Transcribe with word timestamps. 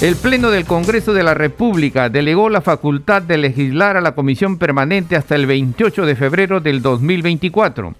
El 0.00 0.14
Pleno 0.14 0.52
del 0.52 0.64
Congreso 0.64 1.12
de 1.12 1.24
la 1.24 1.34
República 1.34 2.08
delegó 2.08 2.48
la 2.48 2.60
facultad 2.60 3.20
de 3.20 3.36
legislar 3.36 3.96
a 3.96 4.00
la 4.00 4.12
Comisión 4.12 4.56
Permanente 4.56 5.16
hasta 5.16 5.34
el 5.34 5.46
28 5.46 6.06
de 6.06 6.14
febrero 6.14 6.60
del 6.60 6.82
2024. 6.82 7.94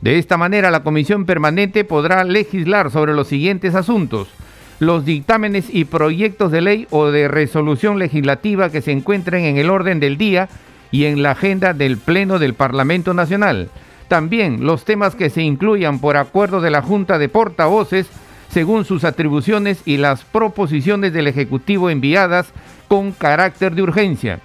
De 0.00 0.18
esta 0.18 0.38
manera, 0.38 0.70
la 0.70 0.82
Comisión 0.82 1.26
Permanente 1.26 1.84
podrá 1.84 2.24
legislar 2.24 2.90
sobre 2.90 3.12
los 3.12 3.28
siguientes 3.28 3.74
asuntos. 3.74 4.28
Los 4.78 5.04
dictámenes 5.04 5.66
y 5.68 5.84
proyectos 5.84 6.50
de 6.52 6.62
ley 6.62 6.86
o 6.88 7.08
de 7.10 7.28
resolución 7.28 7.98
legislativa 7.98 8.70
que 8.70 8.80
se 8.80 8.92
encuentren 8.92 9.44
en 9.44 9.58
el 9.58 9.68
orden 9.68 10.00
del 10.00 10.16
día 10.16 10.48
y 10.90 11.04
en 11.04 11.22
la 11.22 11.32
agenda 11.32 11.74
del 11.74 11.98
Pleno 11.98 12.38
del 12.38 12.54
Parlamento 12.54 13.12
Nacional. 13.12 13.68
También 14.08 14.64
los 14.64 14.86
temas 14.86 15.14
que 15.14 15.28
se 15.28 15.42
incluyan 15.42 15.98
por 15.98 16.16
acuerdo 16.16 16.62
de 16.62 16.70
la 16.70 16.80
Junta 16.80 17.18
de 17.18 17.28
Portavoces 17.28 18.06
según 18.52 18.84
sus 18.84 19.04
atribuciones 19.04 19.80
y 19.86 19.96
las 19.96 20.24
proposiciones 20.24 21.14
del 21.14 21.26
Ejecutivo 21.26 21.88
enviadas 21.88 22.52
con 22.86 23.12
carácter 23.12 23.74
de 23.74 23.82
urgencia. 23.82 24.40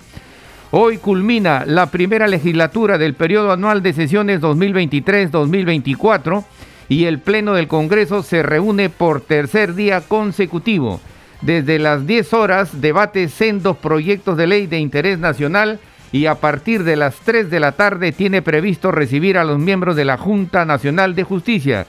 Hoy 0.71 0.97
culmina 0.97 1.65
la 1.65 1.91
primera 1.91 2.27
legislatura 2.27 2.97
del 2.97 3.15
periodo 3.15 3.51
anual 3.51 3.83
de 3.83 3.91
sesiones 3.93 4.41
2023-2024 4.41 6.45
y 6.87 7.03
el 7.03 7.19
Pleno 7.19 7.53
del 7.53 7.67
Congreso 7.67 8.23
se 8.23 8.43
reúne 8.43 8.89
por 8.89 9.19
tercer 9.21 9.75
día 9.75 10.01
consecutivo. 10.01 11.01
Desde 11.41 11.77
las 11.77 12.07
10 12.07 12.33
horas 12.33 12.81
debate 12.81 13.27
sendos 13.27 13.77
proyectos 13.77 14.37
de 14.37 14.47
ley 14.47 14.67
de 14.67 14.79
interés 14.79 15.19
nacional 15.19 15.79
y 16.13 16.27
a 16.27 16.35
partir 16.35 16.85
de 16.85 16.95
las 16.95 17.19
3 17.19 17.49
de 17.49 17.59
la 17.59 17.73
tarde 17.73 18.13
tiene 18.13 18.41
previsto 18.41 18.91
recibir 18.91 19.37
a 19.37 19.43
los 19.43 19.59
miembros 19.59 19.97
de 19.97 20.05
la 20.05 20.17
Junta 20.17 20.63
Nacional 20.63 21.13
de 21.13 21.23
Justicia 21.23 21.85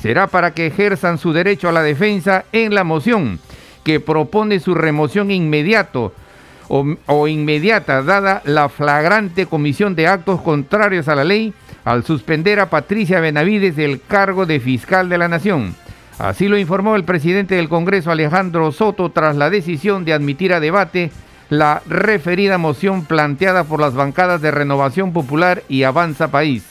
será 0.00 0.26
para 0.26 0.52
que 0.52 0.66
ejerzan 0.66 1.18
su 1.18 1.32
derecho 1.32 1.68
a 1.68 1.72
la 1.72 1.82
defensa 1.82 2.44
en 2.52 2.74
la 2.74 2.84
moción 2.84 3.38
que 3.84 4.00
propone 4.00 4.60
su 4.60 4.74
remoción 4.74 5.30
inmediato 5.30 6.12
o, 6.68 7.26
inmediata 7.26 8.02
dada 8.02 8.42
la 8.44 8.68
flagrante 8.68 9.46
comisión 9.46 9.96
de 9.96 10.06
actos 10.06 10.40
contrarios 10.40 11.08
a 11.08 11.16
la 11.16 11.24
ley 11.24 11.52
al 11.84 12.04
suspender 12.04 12.60
a 12.60 12.70
Patricia 12.70 13.18
Benavides 13.18 13.74
del 13.74 14.00
cargo 14.00 14.46
de 14.46 14.60
fiscal 14.60 15.08
de 15.08 15.18
la 15.18 15.26
Nación. 15.26 15.74
Así 16.18 16.46
lo 16.46 16.58
informó 16.58 16.94
el 16.94 17.04
presidente 17.04 17.56
del 17.56 17.68
Congreso 17.68 18.12
Alejandro 18.12 18.70
Soto 18.70 19.10
tras 19.10 19.34
la 19.36 19.50
decisión 19.50 20.04
de 20.04 20.12
admitir 20.12 20.52
a 20.52 20.60
debate 20.60 21.10
la 21.48 21.82
referida 21.88 22.58
moción 22.58 23.04
planteada 23.04 23.64
por 23.64 23.80
las 23.80 23.94
bancadas 23.94 24.40
de 24.40 24.52
Renovación 24.52 25.12
Popular 25.12 25.64
y 25.68 25.82
Avanza 25.82 26.30
País. 26.30 26.69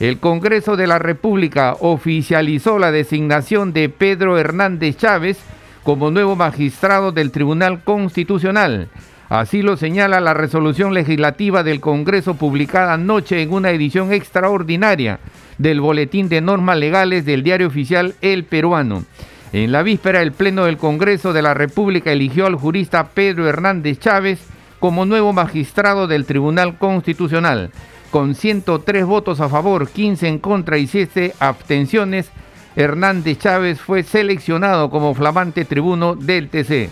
El 0.00 0.18
Congreso 0.20 0.76
de 0.76 0.86
la 0.86 1.00
República 1.00 1.74
oficializó 1.80 2.78
la 2.78 2.92
designación 2.92 3.72
de 3.72 3.88
Pedro 3.88 4.38
Hernández 4.38 4.96
Chávez 4.96 5.38
como 5.82 6.12
nuevo 6.12 6.36
magistrado 6.36 7.10
del 7.10 7.32
Tribunal 7.32 7.82
Constitucional. 7.82 8.88
Así 9.28 9.60
lo 9.60 9.76
señala 9.76 10.20
la 10.20 10.34
resolución 10.34 10.94
legislativa 10.94 11.64
del 11.64 11.80
Congreso 11.80 12.34
publicada 12.34 12.92
anoche 12.92 13.42
en 13.42 13.52
una 13.52 13.70
edición 13.70 14.12
extraordinaria 14.12 15.18
del 15.58 15.80
Boletín 15.80 16.28
de 16.28 16.40
Normas 16.42 16.78
Legales 16.78 17.24
del 17.24 17.42
diario 17.42 17.66
oficial 17.66 18.14
El 18.20 18.44
Peruano. 18.44 19.02
En 19.52 19.72
la 19.72 19.82
víspera, 19.82 20.22
el 20.22 20.30
Pleno 20.30 20.66
del 20.66 20.76
Congreso 20.76 21.32
de 21.32 21.42
la 21.42 21.54
República 21.54 22.12
eligió 22.12 22.46
al 22.46 22.54
jurista 22.54 23.08
Pedro 23.08 23.48
Hernández 23.48 23.98
Chávez 23.98 24.38
como 24.78 25.06
nuevo 25.06 25.32
magistrado 25.32 26.06
del 26.06 26.24
Tribunal 26.24 26.78
Constitucional 26.78 27.72
con 28.10 28.34
103 28.34 29.04
votos 29.04 29.40
a 29.40 29.48
favor, 29.48 29.88
15 29.88 30.28
en 30.28 30.38
contra 30.38 30.78
y 30.78 30.86
7 30.86 31.34
abstenciones, 31.38 32.30
Hernández 32.76 33.38
Chávez 33.38 33.80
fue 33.80 34.02
seleccionado 34.02 34.90
como 34.90 35.14
flamante 35.14 35.64
tribuno 35.64 36.14
del 36.14 36.48
TC. 36.48 36.90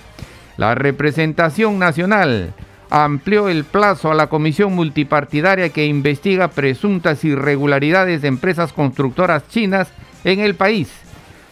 La 0.56 0.75
representación 0.75 1.78
nacional 1.78 2.54
amplió 2.91 3.49
el 3.49 3.65
plazo 3.65 4.10
a 4.10 4.15
la 4.15 4.28
comisión 4.28 4.75
multipartidaria 4.75 5.69
que 5.71 5.87
investiga 5.87 6.49
presuntas 6.49 7.25
irregularidades 7.25 8.22
de 8.22 8.28
empresas 8.28 8.72
constructoras 8.72 9.48
chinas 9.48 9.88
en 10.25 10.41
el 10.41 10.54
país. 10.54 10.91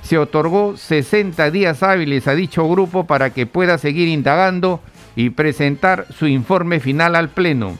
Se 0.03 0.19
otorgó 0.19 0.77
60 0.77 1.51
días 1.51 1.83
hábiles 1.83 2.29
a 2.29 2.35
dicho 2.35 2.69
grupo 2.69 3.07
para 3.07 3.31
que 3.31 3.47
pueda 3.47 3.79
seguir 3.79 4.09
indagando 4.09 4.81
y 5.17 5.31
presentar 5.31 6.07
su 6.11 6.27
informe 6.27 6.81
final 6.81 7.17
al 7.17 7.29
Pleno. 7.31 7.79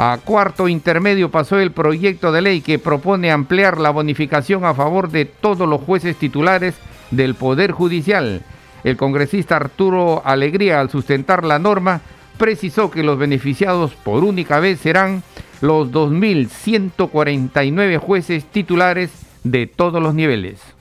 A 0.00 0.16
cuarto 0.24 0.68
intermedio 0.68 1.28
pasó 1.28 1.58
el 1.58 1.72
proyecto 1.72 2.30
de 2.30 2.40
ley 2.40 2.60
que 2.60 2.78
propone 2.78 3.32
ampliar 3.32 3.78
la 3.78 3.90
bonificación 3.90 4.64
a 4.64 4.72
favor 4.72 5.10
de 5.10 5.24
todos 5.24 5.68
los 5.68 5.80
jueces 5.80 6.14
titulares 6.14 6.76
del 7.10 7.34
Poder 7.34 7.72
Judicial. 7.72 8.44
El 8.84 8.96
congresista 8.96 9.56
Arturo 9.56 10.22
Alegría, 10.24 10.78
al 10.78 10.88
sustentar 10.88 11.44
la 11.44 11.58
norma, 11.58 12.00
precisó 12.38 12.92
que 12.92 13.02
los 13.02 13.18
beneficiados 13.18 13.94
por 13.94 14.22
única 14.22 14.60
vez 14.60 14.78
serán 14.78 15.24
los 15.60 15.90
2.149 15.90 17.98
jueces 17.98 18.44
titulares 18.44 19.10
de 19.42 19.66
todos 19.66 20.00
los 20.00 20.14
niveles. 20.14 20.77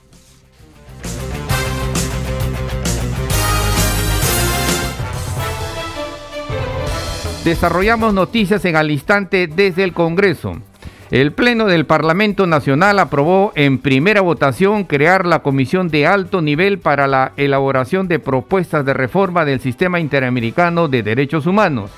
Desarrollamos 7.48 8.14
noticias 8.14 8.66
en 8.66 8.76
al 8.76 8.92
instante 8.92 9.48
desde 9.48 9.86
el 9.86 9.94
Congreso. 9.94 10.58
El 11.12 11.32
Pleno 11.32 11.68
del 11.68 11.86
Parlamento 11.86 12.46
Nacional 12.46 13.00
aprobó 13.00 13.54
en 13.56 13.78
primera 13.78 14.20
votación 14.20 14.84
crear 14.84 15.26
la 15.26 15.40
Comisión 15.40 15.88
de 15.88 16.06
Alto 16.06 16.42
Nivel 16.42 16.80
para 16.80 17.08
la 17.08 17.32
elaboración 17.38 18.10
de 18.10 18.20
propuestas 18.20 18.84
de 18.86 18.94
reforma 18.94 19.46
del 19.46 19.62
Sistema 19.62 20.02
Interamericano 20.02 20.90
de 20.90 21.04
Derechos 21.04 21.46
Humanos. 21.46 21.90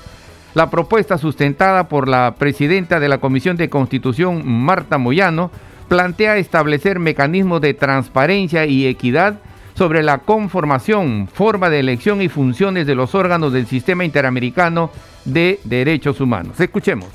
La 0.54 0.70
propuesta 0.70 1.18
sustentada 1.18 1.88
por 1.88 2.06
la 2.06 2.36
presidenta 2.38 3.00
de 3.00 3.08
la 3.08 3.18
Comisión 3.18 3.56
de 3.56 3.68
Constitución, 3.68 4.46
Marta 4.46 4.98
Moyano, 4.98 5.50
plantea 5.88 6.36
establecer 6.36 7.00
mecanismos 7.00 7.60
de 7.60 7.74
transparencia 7.74 8.66
y 8.66 8.86
equidad 8.86 9.40
sobre 9.76 10.02
la 10.02 10.18
conformación, 10.18 11.28
forma 11.32 11.70
de 11.70 11.80
elección 11.80 12.22
y 12.22 12.28
funciones 12.28 12.86
de 12.86 12.94
los 12.94 13.14
órganos 13.14 13.52
del 13.52 13.66
Sistema 13.66 14.04
Interamericano 14.04 14.90
de 15.24 15.60
Derechos 15.64 16.20
Humanos. 16.20 16.60
Escuchemos. 16.60 17.08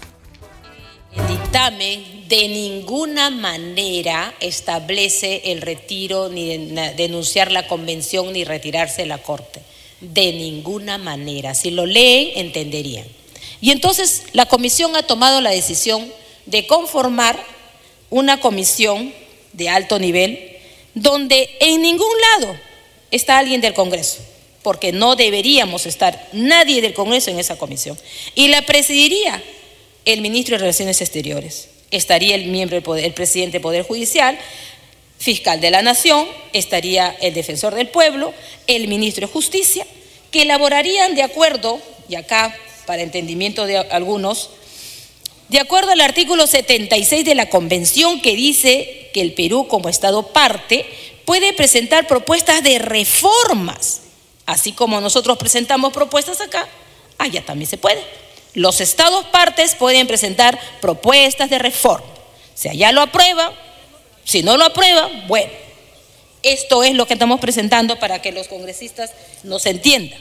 El 1.15 1.27
dictamen 1.27 2.27
de 2.27 2.47
ninguna 2.47 3.29
manera 3.29 4.33
establece 4.39 5.51
el 5.51 5.61
retiro 5.61 6.29
ni 6.29 6.57
denunciar 6.97 7.51
la 7.51 7.67
convención 7.67 8.33
ni 8.33 8.43
retirarse 8.43 9.03
de 9.03 9.07
la 9.07 9.19
Corte. 9.19 9.61
De 10.01 10.33
ninguna 10.33 10.97
manera. 10.97 11.53
Si 11.53 11.71
lo 11.71 11.85
leen, 11.85 12.31
entenderían. 12.35 13.05
Y 13.61 13.71
entonces 13.71 14.25
la 14.33 14.45
comisión 14.45 14.95
ha 14.95 15.03
tomado 15.03 15.39
la 15.41 15.51
decisión 15.51 16.05
de 16.45 16.67
conformar 16.67 17.39
una 18.09 18.39
comisión 18.39 19.13
de 19.53 19.69
alto 19.69 19.99
nivel 19.99 20.54
donde 20.95 21.55
en 21.59 21.81
ningún 21.81 22.09
lado 22.39 22.57
está 23.11 23.37
alguien 23.37 23.61
del 23.61 23.73
Congreso 23.73 24.19
porque 24.63 24.91
no 24.91 25.15
deberíamos 25.15 25.85
estar 25.85 26.27
nadie 26.33 26.81
del 26.81 26.95
Congreso 26.95 27.29
en 27.29 27.37
esa 27.37 27.55
comisión. 27.55 27.95
Y 28.33 28.47
la 28.47 28.63
presidiría 28.63 29.39
el 30.05 30.21
ministro 30.21 30.55
de 30.55 30.61
Relaciones 30.61 31.01
Exteriores. 31.01 31.69
Estaría 31.91 32.35
el 32.35 32.45
miembro, 32.45 32.77
el 32.95 33.13
presidente 33.13 33.53
del 33.53 33.61
Poder 33.61 33.83
Judicial, 33.83 34.37
fiscal 35.17 35.61
de 35.61 35.71
la 35.71 35.81
Nación, 35.81 36.27
estaría 36.53 37.15
el 37.21 37.33
defensor 37.33 37.75
del 37.75 37.89
pueblo, 37.89 38.33
el 38.67 38.87
ministro 38.87 39.27
de 39.27 39.33
Justicia, 39.33 39.85
que 40.31 40.43
elaborarían 40.43 41.15
de 41.15 41.23
acuerdo, 41.23 41.79
y 42.09 42.15
acá 42.15 42.55
para 42.85 43.01
entendimiento 43.01 43.65
de 43.65 43.77
algunos, 43.77 44.49
de 45.49 45.59
acuerdo 45.59 45.91
al 45.91 46.01
artículo 46.01 46.47
76 46.47 47.25
de 47.25 47.35
la 47.35 47.49
Convención 47.49 48.19
que 48.19 48.35
dice 48.35 49.04
que 49.15 49.21
el 49.21 49.33
Perú 49.33 49.69
como 49.69 49.87
Estado 49.87 50.27
parte 50.27 50.85
puede 51.23 51.53
presentar 51.53 52.05
propuestas 52.05 52.61
de 52.61 52.79
reformas 52.79 54.01
Así 54.45 54.73
como 54.73 55.01
nosotros 55.01 55.37
presentamos 55.37 55.91
propuestas 55.91 56.39
acá, 56.39 56.67
allá 57.17 57.43
también 57.43 57.69
se 57.69 57.77
puede. 57.77 58.01
Los 58.53 58.79
estados 58.79 59.25
partes 59.25 59.75
pueden 59.75 60.07
presentar 60.07 60.59
propuestas 60.81 61.49
de 61.49 61.59
reforma. 61.59 62.05
Si 62.53 62.69
allá 62.69 62.91
lo 62.91 63.01
aprueba, 63.01 63.51
si 64.23 64.43
no 64.43 64.55
lo 64.57 64.65
aprueba, 64.65 65.09
bueno, 65.27 65.51
esto 66.43 66.83
es 66.83 66.93
lo 66.93 67.07
que 67.07 67.13
estamos 67.13 67.39
presentando 67.39 67.97
para 67.97 68.21
que 68.21 68.31
los 68.31 68.47
congresistas 68.47 69.11
nos 69.43 69.65
entiendan. 69.65 70.19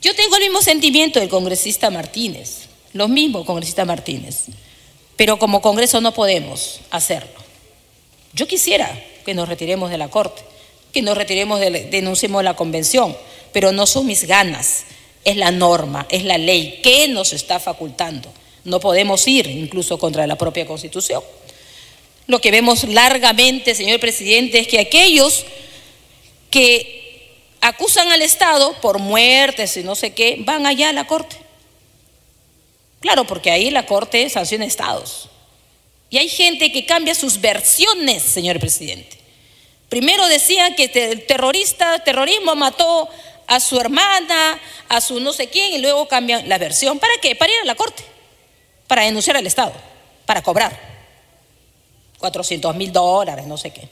Yo 0.00 0.14
tengo 0.14 0.36
el 0.36 0.42
mismo 0.42 0.62
sentimiento 0.62 1.18
del 1.18 1.28
congresista 1.28 1.90
Martínez, 1.90 2.68
lo 2.92 3.08
mismo 3.08 3.44
congresista 3.44 3.84
Martínez. 3.84 4.44
Pero 5.16 5.38
como 5.38 5.62
Congreso 5.62 6.00
no 6.00 6.12
podemos 6.12 6.80
hacerlo. 6.90 7.43
Yo 8.34 8.48
quisiera 8.48 8.90
que 9.24 9.34
nos 9.34 9.48
retiremos 9.48 9.90
de 9.90 9.98
la 9.98 10.08
Corte, 10.08 10.42
que 10.92 11.02
nos 11.02 11.16
retiremos, 11.16 11.60
de, 11.60 11.70
denunciemos 11.90 12.42
la 12.42 12.54
Convención, 12.54 13.16
pero 13.52 13.72
no 13.72 13.86
son 13.86 14.06
mis 14.06 14.26
ganas, 14.26 14.84
es 15.24 15.36
la 15.36 15.50
norma, 15.50 16.06
es 16.10 16.24
la 16.24 16.36
ley 16.36 16.80
que 16.82 17.08
nos 17.08 17.32
está 17.32 17.60
facultando. 17.60 18.28
No 18.64 18.80
podemos 18.80 19.26
ir 19.28 19.46
incluso 19.46 19.98
contra 19.98 20.26
la 20.26 20.36
propia 20.36 20.66
Constitución. 20.66 21.22
Lo 22.26 22.40
que 22.40 22.50
vemos 22.50 22.84
largamente, 22.84 23.74
señor 23.74 24.00
presidente, 24.00 24.58
es 24.58 24.66
que 24.66 24.80
aquellos 24.80 25.44
que 26.50 27.30
acusan 27.60 28.10
al 28.10 28.22
Estado 28.22 28.74
por 28.80 28.98
muertes 28.98 29.76
y 29.76 29.82
no 29.82 29.94
sé 29.94 30.12
qué, 30.12 30.36
van 30.40 30.66
allá 30.66 30.88
a 30.88 30.92
la 30.92 31.06
Corte. 31.06 31.36
Claro, 33.00 33.26
porque 33.26 33.50
ahí 33.50 33.70
la 33.70 33.86
Corte 33.86 34.28
sanciona 34.30 34.64
estados. 34.64 35.28
Y 36.14 36.18
hay 36.18 36.28
gente 36.28 36.70
que 36.70 36.86
cambia 36.86 37.12
sus 37.12 37.40
versiones, 37.40 38.22
señor 38.22 38.60
presidente. 38.60 39.16
Primero 39.88 40.24
decían 40.28 40.76
que 40.76 40.84
el 40.84 41.26
terrorista, 41.26 42.04
terrorismo 42.04 42.54
mató 42.54 43.08
a 43.48 43.58
su 43.58 43.80
hermana, 43.80 44.60
a 44.88 45.00
su 45.00 45.18
no 45.18 45.32
sé 45.32 45.48
quién, 45.48 45.74
y 45.74 45.78
luego 45.78 46.06
cambian 46.06 46.48
la 46.48 46.56
versión. 46.58 47.00
¿Para 47.00 47.14
qué? 47.20 47.34
Para 47.34 47.52
ir 47.52 47.58
a 47.62 47.64
la 47.64 47.74
Corte, 47.74 48.04
para 48.86 49.02
denunciar 49.02 49.36
al 49.36 49.44
Estado, 49.44 49.72
para 50.24 50.40
cobrar. 50.40 50.78
400 52.18 52.76
mil 52.76 52.92
dólares, 52.92 53.48
no 53.48 53.58
sé 53.58 53.72
qué. 53.72 53.88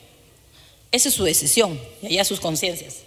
Esa 0.93 1.09
es 1.09 1.15
su 1.17 1.25
decisión 1.25 1.81
y 2.03 2.07
allá 2.07 2.25
sus 2.25 2.39
conciencias. 2.39 2.99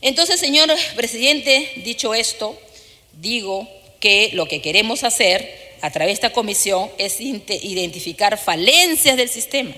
Entonces, 0.00 0.40
señor 0.40 0.70
presidente, 0.96 1.70
dicho 1.84 2.14
esto, 2.14 2.58
digo 3.12 3.68
que 4.00 4.30
lo 4.32 4.48
que 4.48 4.62
queremos 4.62 5.04
hacer 5.04 5.63
a 5.84 5.90
través 5.90 6.08
de 6.08 6.26
esta 6.26 6.32
comisión 6.32 6.90
es 6.96 7.20
identificar 7.20 8.38
falencias 8.38 9.18
del 9.18 9.28
sistema, 9.28 9.74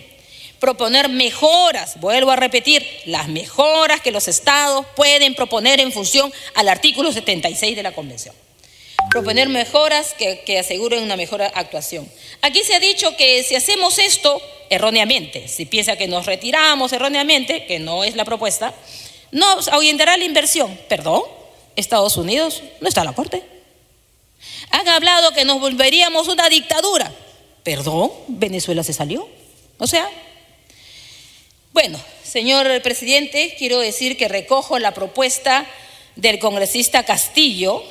proponer 0.61 1.09
mejoras, 1.09 1.99
vuelvo 1.99 2.31
a 2.31 2.37
repetir, 2.37 2.87
las 3.07 3.27
mejoras 3.27 4.01
que 4.01 4.13
los 4.13 4.29
estados 4.29 4.87
pueden 4.95 5.35
proponer 5.35 5.81
en 5.81 5.91
función 5.91 6.33
al 6.55 6.69
artículo 6.69 7.11
76 7.11 7.75
de 7.75 7.83
la 7.83 7.91
convención 7.91 8.35
proponer 9.11 9.49
mejoras 9.49 10.15
que, 10.15 10.59
aseguren 10.59 11.03
una 11.03 11.17
mejor 11.17 11.41
actuación. 11.41 12.11
Aquí 12.43 12.63
se 12.65 12.75
ha 12.75 12.81
dicho 12.81 13.17
que 13.17 13.45
si 13.45 13.55
hacemos 13.55 13.99
esto 13.99 14.43
erróneamente, 14.69 15.47
si 15.49 15.65
piensa 15.65 15.97
que 15.97 16.09
nos 16.09 16.27
retiramos 16.27 16.93
erróneamente, 16.93 17.67
que 17.67 17.79
no 17.79 18.03
es 18.05 18.17
la 18.17 18.25
propuesta, 18.25 18.75
nos 19.31 19.69
ahuyentará 19.69 20.17
la 20.17 20.25
inversión. 20.25 20.77
Perdón, 20.89 21.23
Estados 21.77 22.17
Unidos 22.17 22.63
no 22.81 22.89
está 22.89 23.03
en 23.03 23.07
la 23.07 23.13
corte. 23.13 23.56
Han 24.71 24.89
hablado 24.89 25.33
que 25.33 25.45
nos 25.45 25.61
volveríamos 25.61 26.29
una 26.29 26.49
dictadura. 26.49 27.13
Perdón, 27.63 28.13
Venezuela 28.29 28.83
se 28.83 28.93
salió. 28.93 29.29
O 29.79 29.87
sea, 29.87 30.09
bueno, 31.73 32.01
señor 32.25 32.81
presidente, 32.83 33.55
quiero 33.59 33.81
decir 33.81 34.17
que 34.17 34.29
recojo 34.29 34.79
la 34.79 34.95
propuesta 34.95 35.67
del 36.15 36.39
congresista 36.39 37.05
Castillo 37.05 37.83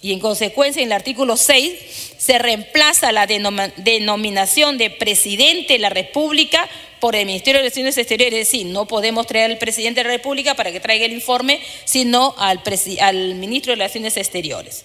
y 0.00 0.12
en 0.12 0.20
consecuencia 0.20 0.82
en 0.82 0.88
el 0.88 0.92
artículo 0.92 1.36
6 1.36 1.74
se 2.18 2.38
reemplaza 2.38 3.10
la 3.12 3.26
denominación 3.26 4.78
de 4.78 4.90
presidente 4.90 5.74
de 5.74 5.78
la 5.78 5.88
República 5.88 6.68
por 7.00 7.16
el 7.16 7.26
Ministerio 7.26 7.58
de 7.58 7.64
Relaciones 7.64 7.98
Exteriores. 7.98 8.38
Es 8.38 8.48
decir, 8.48 8.66
no 8.66 8.86
podemos 8.86 9.26
traer 9.26 9.50
al 9.50 9.58
presidente 9.58 10.00
de 10.00 10.08
la 10.08 10.14
República 10.16 10.54
para 10.54 10.72
que 10.72 10.80
traiga 10.80 11.06
el 11.06 11.12
informe, 11.12 11.60
sino 11.84 12.34
al, 12.38 12.60
al 13.00 13.34
ministro 13.34 13.72
de 13.72 13.76
Relaciones 13.76 14.16
Exteriores. 14.16 14.84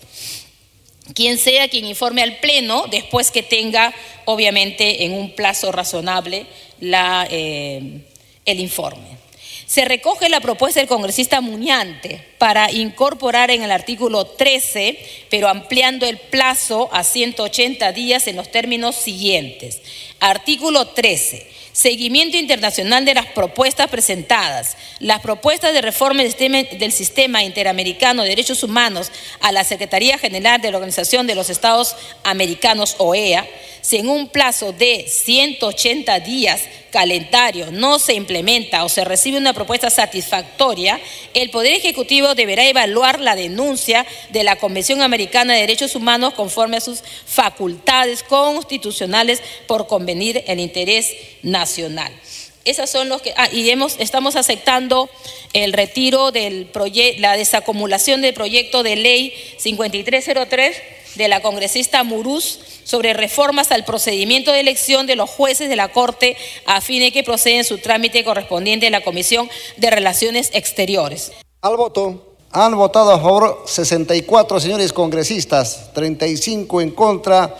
Quien 1.13 1.37
sea 1.37 1.67
quien 1.67 1.85
informe 1.85 2.21
al 2.21 2.37
Pleno 2.37 2.85
después 2.89 3.31
que 3.31 3.43
tenga, 3.43 3.93
obviamente, 4.25 5.05
en 5.05 5.13
un 5.13 5.31
plazo 5.31 5.71
razonable 5.71 6.45
eh, 6.81 8.01
el 8.45 8.59
informe 8.59 9.19
se 9.69 9.85
recoge 9.85 10.29
la 10.29 10.41
propuesta 10.41 10.79
del 10.79 10.89
congresista 10.89 11.41
Muñante 11.41 12.25
para 12.39 12.71
incorporar 12.71 13.51
en 13.51 13.61
el 13.61 13.69
artículo 13.69 14.25
13, 14.25 14.97
pero 15.29 15.47
ampliando 15.47 16.07
el 16.07 16.17
plazo 16.17 16.89
a 16.91 17.03
180 17.03 17.91
días 17.91 18.25
en 18.25 18.35
los 18.35 18.49
términos 18.49 18.95
siguientes. 18.95 19.79
Artículo 20.19 20.87
13 20.87 21.58
seguimiento 21.79 22.35
internacional 22.35 23.05
de 23.05 23.13
las 23.13 23.27
propuestas 23.27 23.87
presentadas, 23.87 24.75
las 24.99 25.21
propuestas 25.21 25.71
de 25.71 25.79
reforma 25.79 26.23
del 26.23 26.91
sistema, 26.91 27.41
interamericano 27.41 28.23
de 28.23 28.29
derechos 28.29 28.63
humanos 28.63 29.13
a 29.39 29.53
la 29.53 29.63
Secretaría 29.63 30.17
General 30.17 30.59
de 30.59 30.71
la 30.71 30.77
Organización 30.77 31.25
de 31.25 31.35
los 31.35 31.49
Estados 31.49 31.95
Americanos, 32.25 32.95
OEA, 32.97 33.47
en 33.91 34.09
un 34.09 34.27
plazo 34.27 34.73
de 34.73 35.05
180 35.07 36.19
días 36.19 36.61
calendario 36.91 37.71
no 37.71 37.99
se 37.99 38.13
implementa 38.13 38.83
o 38.83 38.89
se 38.89 39.05
recibe 39.05 39.37
una 39.37 39.53
propuesta 39.53 39.89
satisfactoria, 39.89 40.99
el 41.33 41.49
Poder 41.49 41.73
Ejecutivo 41.73 42.35
deberá 42.35 42.65
evaluar 42.67 43.19
la 43.19 43.35
denuncia 43.35 44.05
de 44.29 44.43
la 44.43 44.57
Convención 44.57 45.01
Americana 45.01 45.53
de 45.53 45.61
Derechos 45.61 45.95
Humanos 45.95 46.33
conforme 46.33 46.77
a 46.77 46.81
sus 46.81 47.03
facultades 47.25 48.23
constitucionales 48.23 49.41
por 49.67 49.87
convenir 49.87 50.43
el 50.47 50.59
interés 50.59 51.13
nacional. 51.43 52.11
Esas 52.65 52.89
son 52.89 53.09
los 53.09 53.21
que 53.21 53.33
ah, 53.37 53.49
y 53.51 53.69
hemos, 53.69 53.95
estamos 53.99 54.35
aceptando 54.35 55.09
el 55.53 55.73
retiro 55.73 56.31
del 56.31 56.65
proyecto, 56.65 57.21
la 57.21 57.37
desacumulación 57.37 58.21
del 58.21 58.33
proyecto 58.33 58.83
de 58.83 58.95
ley 58.95 59.33
5303 59.57 60.98
de 61.15 61.27
la 61.27 61.41
congresista 61.41 62.03
Murús 62.03 62.59
sobre 62.83 63.13
reformas 63.13 63.71
al 63.71 63.85
procedimiento 63.85 64.51
de 64.51 64.59
elección 64.59 65.07
de 65.07 65.15
los 65.15 65.29
jueces 65.29 65.69
de 65.69 65.75
la 65.75 65.91
Corte 65.91 66.37
a 66.65 66.81
fin 66.81 67.01
de 67.01 67.11
que 67.11 67.23
proceden 67.23 67.63
su 67.63 67.77
trámite 67.77 68.23
correspondiente 68.23 68.87
a 68.87 68.91
la 68.91 69.01
Comisión 69.01 69.49
de 69.77 69.89
Relaciones 69.89 70.49
Exteriores. 70.53 71.31
Al 71.61 71.77
voto 71.77 72.35
han 72.51 72.75
votado 72.75 73.11
a 73.11 73.19
favor 73.19 73.63
64 73.65 74.59
señores 74.59 74.93
congresistas, 74.93 75.93
35 75.93 76.81
en 76.81 76.91
contra, 76.91 77.55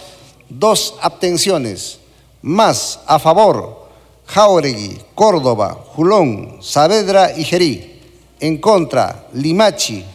dos 0.50 0.96
abstenciones. 1.02 2.00
Más 2.42 3.00
a 3.06 3.20
favor 3.20 3.90
Jauregui, 4.30 5.00
Córdoba, 5.16 5.86
Julón, 5.96 6.60
Saavedra 6.62 7.34
y 7.36 7.44
Gerí. 7.44 8.00
En 8.40 8.60
contra 8.60 9.28
Limachi, 9.34 10.06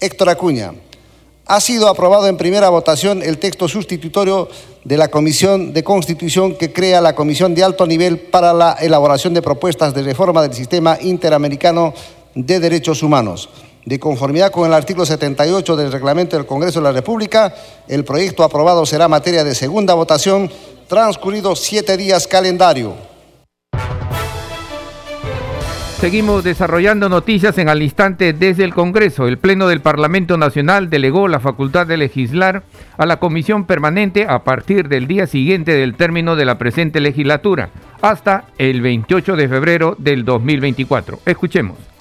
Héctor 0.00 0.28
Acuña. 0.30 0.72
Ha 1.46 1.60
sido 1.60 1.88
aprobado 1.88 2.26
en 2.26 2.38
primera 2.38 2.70
votación 2.70 3.22
el 3.22 3.36
texto 3.36 3.68
sustitutorio 3.68 4.48
de 4.82 4.96
la 4.96 5.08
Comisión 5.08 5.74
de 5.74 5.84
Constitución 5.84 6.54
que 6.54 6.72
crea 6.72 7.02
la 7.02 7.14
Comisión 7.14 7.54
de 7.54 7.62
Alto 7.62 7.86
Nivel 7.86 8.18
para 8.18 8.54
la 8.54 8.72
elaboración 8.80 9.34
de 9.34 9.42
propuestas 9.42 9.92
de 9.92 10.02
reforma 10.02 10.40
del 10.40 10.54
sistema 10.54 10.96
interamericano 11.02 11.92
de 12.34 12.60
derechos 12.60 13.02
humanos. 13.02 13.50
De 13.84 14.00
conformidad 14.00 14.50
con 14.50 14.66
el 14.66 14.72
artículo 14.72 15.04
78 15.04 15.76
del 15.76 15.92
reglamento 15.92 16.34
del 16.34 16.46
Congreso 16.46 16.80
de 16.80 16.84
la 16.84 16.92
República, 16.92 17.54
el 17.88 18.04
proyecto 18.04 18.42
aprobado 18.42 18.86
será 18.86 19.06
materia 19.06 19.44
de 19.44 19.54
segunda 19.54 19.92
votación 19.92 20.50
transcurridos 20.88 21.60
siete 21.60 21.98
días 21.98 22.26
calendario. 22.26 23.13
Seguimos 26.00 26.44
desarrollando 26.44 27.08
noticias 27.08 27.56
en 27.56 27.68
al 27.68 27.82
instante 27.82 28.32
desde 28.32 28.64
el 28.64 28.74
Congreso. 28.74 29.26
El 29.26 29.38
Pleno 29.38 29.68
del 29.68 29.80
Parlamento 29.80 30.36
Nacional 30.36 30.90
delegó 30.90 31.28
la 31.28 31.40
facultad 31.40 31.86
de 31.86 31.96
legislar 31.96 32.62
a 32.98 33.06
la 33.06 33.18
Comisión 33.18 33.64
Permanente 33.64 34.26
a 34.28 34.44
partir 34.44 34.88
del 34.88 35.06
día 35.06 35.26
siguiente 35.26 35.72
del 35.72 35.94
término 35.94 36.36
de 36.36 36.44
la 36.44 36.58
presente 36.58 37.00
legislatura, 37.00 37.70
hasta 38.02 38.44
el 38.58 38.82
28 38.82 39.36
de 39.36 39.48
febrero 39.48 39.96
del 39.98 40.24
2024. 40.24 41.20
Escuchemos. 41.24 41.93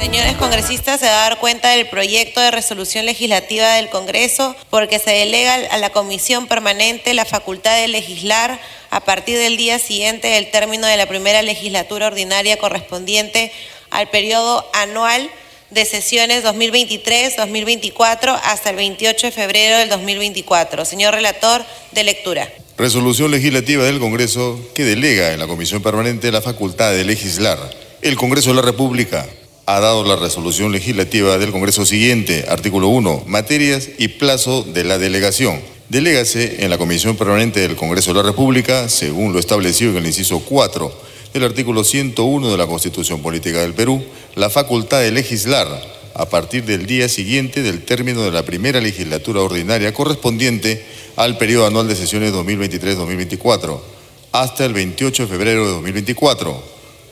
Señores 0.00 0.34
congresistas, 0.36 0.98
se 0.98 1.04
va 1.04 1.26
a 1.26 1.28
dar 1.28 1.38
cuenta 1.38 1.72
del 1.72 1.86
proyecto 1.86 2.40
de 2.40 2.50
resolución 2.50 3.04
legislativa 3.04 3.74
del 3.74 3.90
Congreso 3.90 4.56
porque 4.70 4.98
se 4.98 5.10
delega 5.10 5.56
a 5.70 5.76
la 5.76 5.90
Comisión 5.90 6.46
Permanente 6.46 7.12
la 7.12 7.26
facultad 7.26 7.76
de 7.76 7.86
legislar 7.86 8.58
a 8.88 9.00
partir 9.04 9.36
del 9.36 9.58
día 9.58 9.78
siguiente 9.78 10.28
del 10.28 10.50
término 10.50 10.86
de 10.86 10.96
la 10.96 11.06
primera 11.06 11.42
legislatura 11.42 12.06
ordinaria 12.06 12.56
correspondiente 12.56 13.52
al 13.90 14.08
periodo 14.08 14.66
anual 14.72 15.30
de 15.68 15.84
sesiones 15.84 16.44
2023-2024 16.44 18.40
hasta 18.42 18.70
el 18.70 18.76
28 18.76 19.26
de 19.26 19.32
febrero 19.32 19.76
del 19.76 19.90
2024. 19.90 20.86
Señor 20.86 21.12
relator, 21.12 21.62
de 21.92 22.04
lectura. 22.04 22.48
Resolución 22.78 23.30
legislativa 23.30 23.84
del 23.84 23.98
Congreso 23.98 24.58
que 24.74 24.84
delega 24.84 25.34
en 25.34 25.40
la 25.40 25.46
Comisión 25.46 25.82
Permanente 25.82 26.32
la 26.32 26.40
facultad 26.40 26.90
de 26.90 27.04
legislar. 27.04 27.58
El 28.00 28.16
Congreso 28.16 28.48
de 28.48 28.56
la 28.56 28.62
República 28.62 29.28
ha 29.72 29.78
dado 29.78 30.02
la 30.02 30.16
resolución 30.16 30.72
legislativa 30.72 31.38
del 31.38 31.52
Congreso 31.52 31.86
siguiente, 31.86 32.46
artículo 32.48 32.88
1, 32.88 33.22
materias 33.28 33.88
y 33.98 34.08
plazo 34.08 34.64
de 34.64 34.82
la 34.82 34.98
delegación. 34.98 35.60
Delégase 35.88 36.64
en 36.64 36.70
la 36.70 36.78
Comisión 36.78 37.16
Permanente 37.16 37.60
del 37.60 37.76
Congreso 37.76 38.12
de 38.12 38.16
la 38.16 38.28
República, 38.28 38.88
según 38.88 39.32
lo 39.32 39.38
establecido 39.38 39.92
en 39.92 39.98
el 39.98 40.06
inciso 40.06 40.40
4 40.40 40.92
del 41.32 41.44
artículo 41.44 41.84
101 41.84 42.50
de 42.50 42.56
la 42.58 42.66
Constitución 42.66 43.22
Política 43.22 43.60
del 43.60 43.74
Perú, 43.74 44.02
la 44.34 44.50
facultad 44.50 45.02
de 45.02 45.12
legislar 45.12 45.68
a 46.14 46.28
partir 46.28 46.64
del 46.64 46.86
día 46.86 47.08
siguiente 47.08 47.62
del 47.62 47.84
término 47.84 48.22
de 48.22 48.32
la 48.32 48.42
primera 48.42 48.80
legislatura 48.80 49.40
ordinaria 49.40 49.94
correspondiente 49.94 50.84
al 51.14 51.38
periodo 51.38 51.68
anual 51.68 51.86
de 51.86 51.94
sesiones 51.94 52.32
2023-2024 52.32 53.78
hasta 54.32 54.64
el 54.64 54.72
28 54.72 55.22
de 55.22 55.28
febrero 55.28 55.64
de 55.64 55.72
2024 55.74 56.60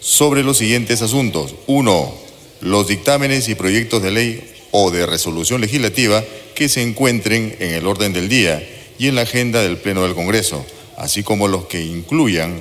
sobre 0.01 0.43
los 0.43 0.59
siguientes 0.59 1.03
asuntos. 1.03 1.55
1. 1.69 2.28
Los 2.61 2.89
dictámenes 2.89 3.49
y 3.49 3.55
proyectos 3.55 4.03
de 4.03 4.11
ley 4.11 4.55
o 4.71 4.91
de 4.91 5.07
resolución 5.07 5.61
legislativa 5.61 6.25
que 6.55 6.69
se 6.69 6.83
encuentren 6.83 7.57
en 7.61 7.75
el 7.75 7.87
orden 7.87 8.13
del 8.13 8.29
día 8.29 8.67
y 8.99 9.09
en 9.09 9.15
la 9.15 9.23
agenda 9.23 9.63
del 9.63 9.77
Pleno 9.77 10.03
del 10.03 10.15
Congreso, 10.15 10.65
así 10.97 11.23
como 11.23 11.49
los 11.49 11.67
que 11.67 11.81
incluyan 11.81 12.61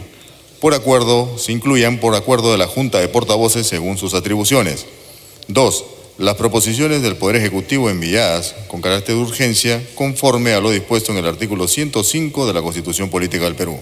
por 0.60 0.74
acuerdo, 0.74 1.38
se 1.38 1.52
incluyan 1.52 2.00
por 2.00 2.16
acuerdo 2.16 2.52
de 2.52 2.58
la 2.58 2.68
Junta 2.68 3.00
de 3.00 3.08
Portavoces 3.08 3.68
según 3.68 3.98
sus 3.98 4.16
atribuciones. 4.16 4.88
2. 5.50 5.86
Las 6.18 6.36
proposiciones 6.36 7.04
del 7.04 7.16
Poder 7.16 7.36
Ejecutivo 7.36 7.92
enviadas 7.92 8.56
con 8.68 8.82
carácter 8.82 9.16
de 9.16 9.22
urgencia 9.22 9.84
conforme 9.94 10.54
a 10.54 10.60
lo 10.60 10.72
dispuesto 10.72 11.12
en 11.12 11.20
el 11.20 11.28
artículo 11.28 11.68
105 11.68 12.48
de 12.48 12.54
la 12.54 12.64
Constitución 12.64 13.10
Política 13.12 13.44
del 13.44 13.56
Perú. 13.56 13.78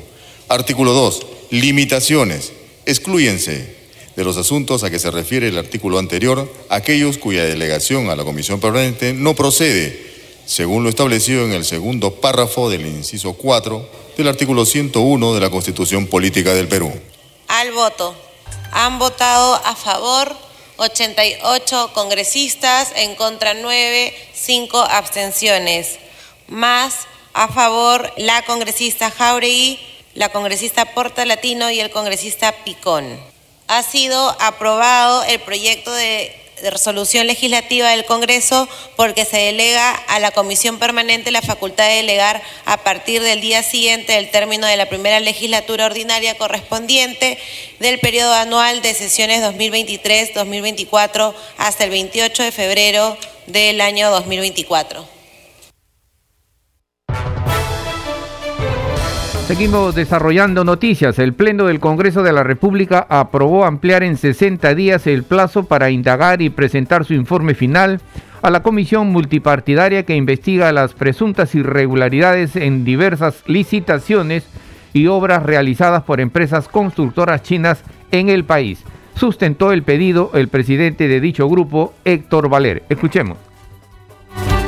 Artículo 0.50 0.91
2. 0.91 1.25
Limitaciones. 1.51 2.51
Exclúyense 2.86 3.84
de 4.15 4.24
los 4.24 4.38
asuntos 4.38 4.84
a 4.84 4.89
que 4.89 5.00
se 5.00 5.12
refiere 5.12 5.50
el 5.50 5.57
artículo 5.57 6.00
anterior 6.00 6.51
aquellos 6.69 7.17
cuya 7.17 7.43
delegación 7.43 8.10
a 8.10 8.15
la 8.15 8.24
Comisión 8.24 8.60
Permanente 8.60 9.13
no 9.13 9.36
procede, 9.36 10.13
según 10.45 10.84
lo 10.84 10.89
establecido 10.89 11.43
en 11.45 11.51
el 11.51 11.65
segundo 11.65 12.15
párrafo 12.15 12.69
del 12.69 12.86
inciso 12.86 13.34
4 13.34 13.89
del 14.17 14.27
artículo 14.27 14.65
101 14.65 15.34
de 15.34 15.39
la 15.41 15.50
Constitución 15.50 16.07
Política 16.07 16.53
del 16.53 16.67
Perú. 16.67 16.91
Al 17.48 17.72
voto. 17.74 18.15
Han 18.72 19.00
votado 19.00 19.55
a 19.55 19.75
favor 19.75 20.36
88 20.77 21.91
congresistas, 21.93 22.91
en 22.95 23.15
contra 23.15 23.53
9, 23.53 24.13
5 24.34 24.77
abstenciones. 24.79 25.98
Más 26.48 27.07
a 27.34 27.48
favor 27.48 28.12
la 28.17 28.43
congresista 28.43 29.12
Jauregui, 29.12 29.79
la 30.13 30.29
congresista 30.29 30.93
Porta 30.93 31.25
Latino 31.25 31.72
y 31.72 31.79
el 31.79 31.89
congresista 31.89 32.53
Picón 32.63 33.34
ha 33.67 33.84
sido 33.84 34.36
aprobado 34.39 35.24
el 35.24 35.39
proyecto 35.39 35.91
de, 35.93 36.41
resolución 36.63 37.27
legislativa 37.27 37.89
del 37.89 38.05
Congreso 38.05 38.69
porque 38.95 39.25
se 39.25 39.38
delega 39.38 39.91
a 39.91 40.19
la 40.19 40.31
Comisión 40.31 40.79
Permanente 40.79 41.29
la 41.29 41.41
facultad 41.41 41.86
de 41.88 41.95
delegar 41.95 42.41
a 42.63 42.77
partir 42.77 43.22
del 43.22 43.41
día 43.41 43.62
siguiente 43.62 44.13
del 44.13 44.31
término 44.31 44.65
de 44.65 44.77
la 44.77 44.88
primera 44.88 45.19
legislatura 45.19 45.86
ordinaria 45.86 46.38
correspondiente 46.38 47.38
del 47.79 48.00
periodo 48.00 48.34
anual 48.34 48.81
de 48.81 48.93
sesiones 48.93 49.43
2023-2024 49.43 51.34
hasta 51.57 51.84
el 51.84 51.89
28 51.89 52.43
de 52.43 52.51
febrero 52.53 53.17
del 53.48 53.81
año 53.81 54.10
2024. 54.12 55.14
Seguimos 59.47 59.93
desarrollando 59.93 60.63
noticias. 60.63 61.19
El 61.19 61.35
Pleno 61.35 61.65
del 61.65 61.79
Congreso 61.79 62.23
de 62.23 62.33
la 62.33 62.41
República 62.41 63.05
aprobó 63.07 63.63
ampliar 63.63 64.01
en 64.01 64.17
60 64.17 64.73
días 64.73 65.05
el 65.05 65.23
plazo 65.23 65.65
para 65.65 65.91
indagar 65.91 66.41
y 66.41 66.49
presentar 66.49 67.05
su 67.05 67.13
informe 67.13 67.53
final 67.53 68.01
a 68.41 68.49
la 68.49 68.63
comisión 68.63 69.11
multipartidaria 69.11 70.03
que 70.03 70.15
investiga 70.15 70.71
las 70.71 70.93
presuntas 70.93 71.53
irregularidades 71.53 72.55
en 72.55 72.85
diversas 72.85 73.43
licitaciones 73.45 74.45
y 74.93 75.05
obras 75.05 75.43
realizadas 75.43 76.01
por 76.01 76.21
empresas 76.21 76.67
constructoras 76.67 77.43
chinas 77.43 77.83
en 78.11 78.29
el 78.29 78.45
país. 78.45 78.79
Sustentó 79.15 79.71
el 79.71 79.83
pedido 79.83 80.31
el 80.33 80.47
presidente 80.47 81.07
de 81.07 81.21
dicho 81.21 81.47
grupo, 81.47 81.93
Héctor 82.03 82.49
Valer. 82.49 82.81
Escuchemos. 82.89 83.37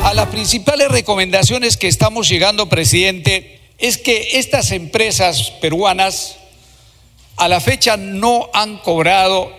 A 0.04 0.14
las 0.14 0.28
principales 0.28 0.92
recomendaciones 0.92 1.78
que 1.78 1.88
estamos 1.88 2.30
llegando, 2.30 2.70
presidente, 2.70 3.57
es 3.78 3.98
que 3.98 4.40
estas 4.40 4.72
empresas 4.72 5.52
peruanas 5.62 6.38
a 7.36 7.48
la 7.48 7.60
fecha 7.60 7.98
no 7.98 8.50
han 8.54 8.80
cobrado 8.80 9.56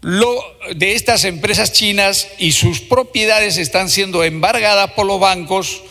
lo 0.00 0.42
de 0.74 0.94
estas 0.94 1.24
empresas 1.24 1.72
chinas 1.72 2.28
y 2.38 2.52
sus 2.52 2.80
propiedades 2.80 3.58
están 3.58 3.88
siendo 3.90 4.24
embargadas 4.24 4.92
por 4.92 5.06
los 5.06 5.20
bancos 5.20 5.82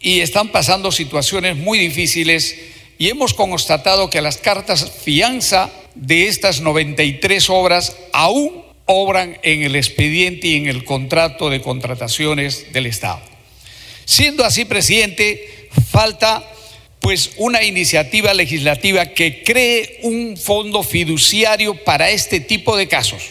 y 0.00 0.20
están 0.20 0.48
pasando 0.48 0.92
situaciones 0.92 1.56
muy 1.56 1.78
difíciles 1.78 2.56
y 2.98 3.08
hemos 3.08 3.32
constatado 3.32 4.10
que 4.10 4.20
las 4.20 4.38
cartas 4.38 4.90
fianza 5.02 5.70
de 5.94 6.26
estas 6.26 6.60
93 6.60 7.48
obras 7.48 7.96
aún 8.12 8.64
obran 8.86 9.38
en 9.42 9.62
el 9.62 9.76
expediente 9.76 10.48
y 10.48 10.56
en 10.56 10.66
el 10.66 10.84
contrato 10.84 11.48
de 11.48 11.62
contrataciones 11.62 12.72
del 12.72 12.86
Estado. 12.86 13.20
Siendo 14.04 14.44
así, 14.44 14.64
presidente, 14.64 15.63
falta 15.90 16.44
pues 17.00 17.32
una 17.36 17.62
iniciativa 17.62 18.32
legislativa 18.32 19.06
que 19.06 19.42
cree 19.42 20.00
un 20.04 20.38
fondo 20.38 20.82
fiduciario 20.82 21.74
para 21.84 22.10
este 22.10 22.40
tipo 22.40 22.76
de 22.78 22.88
casos. 22.88 23.22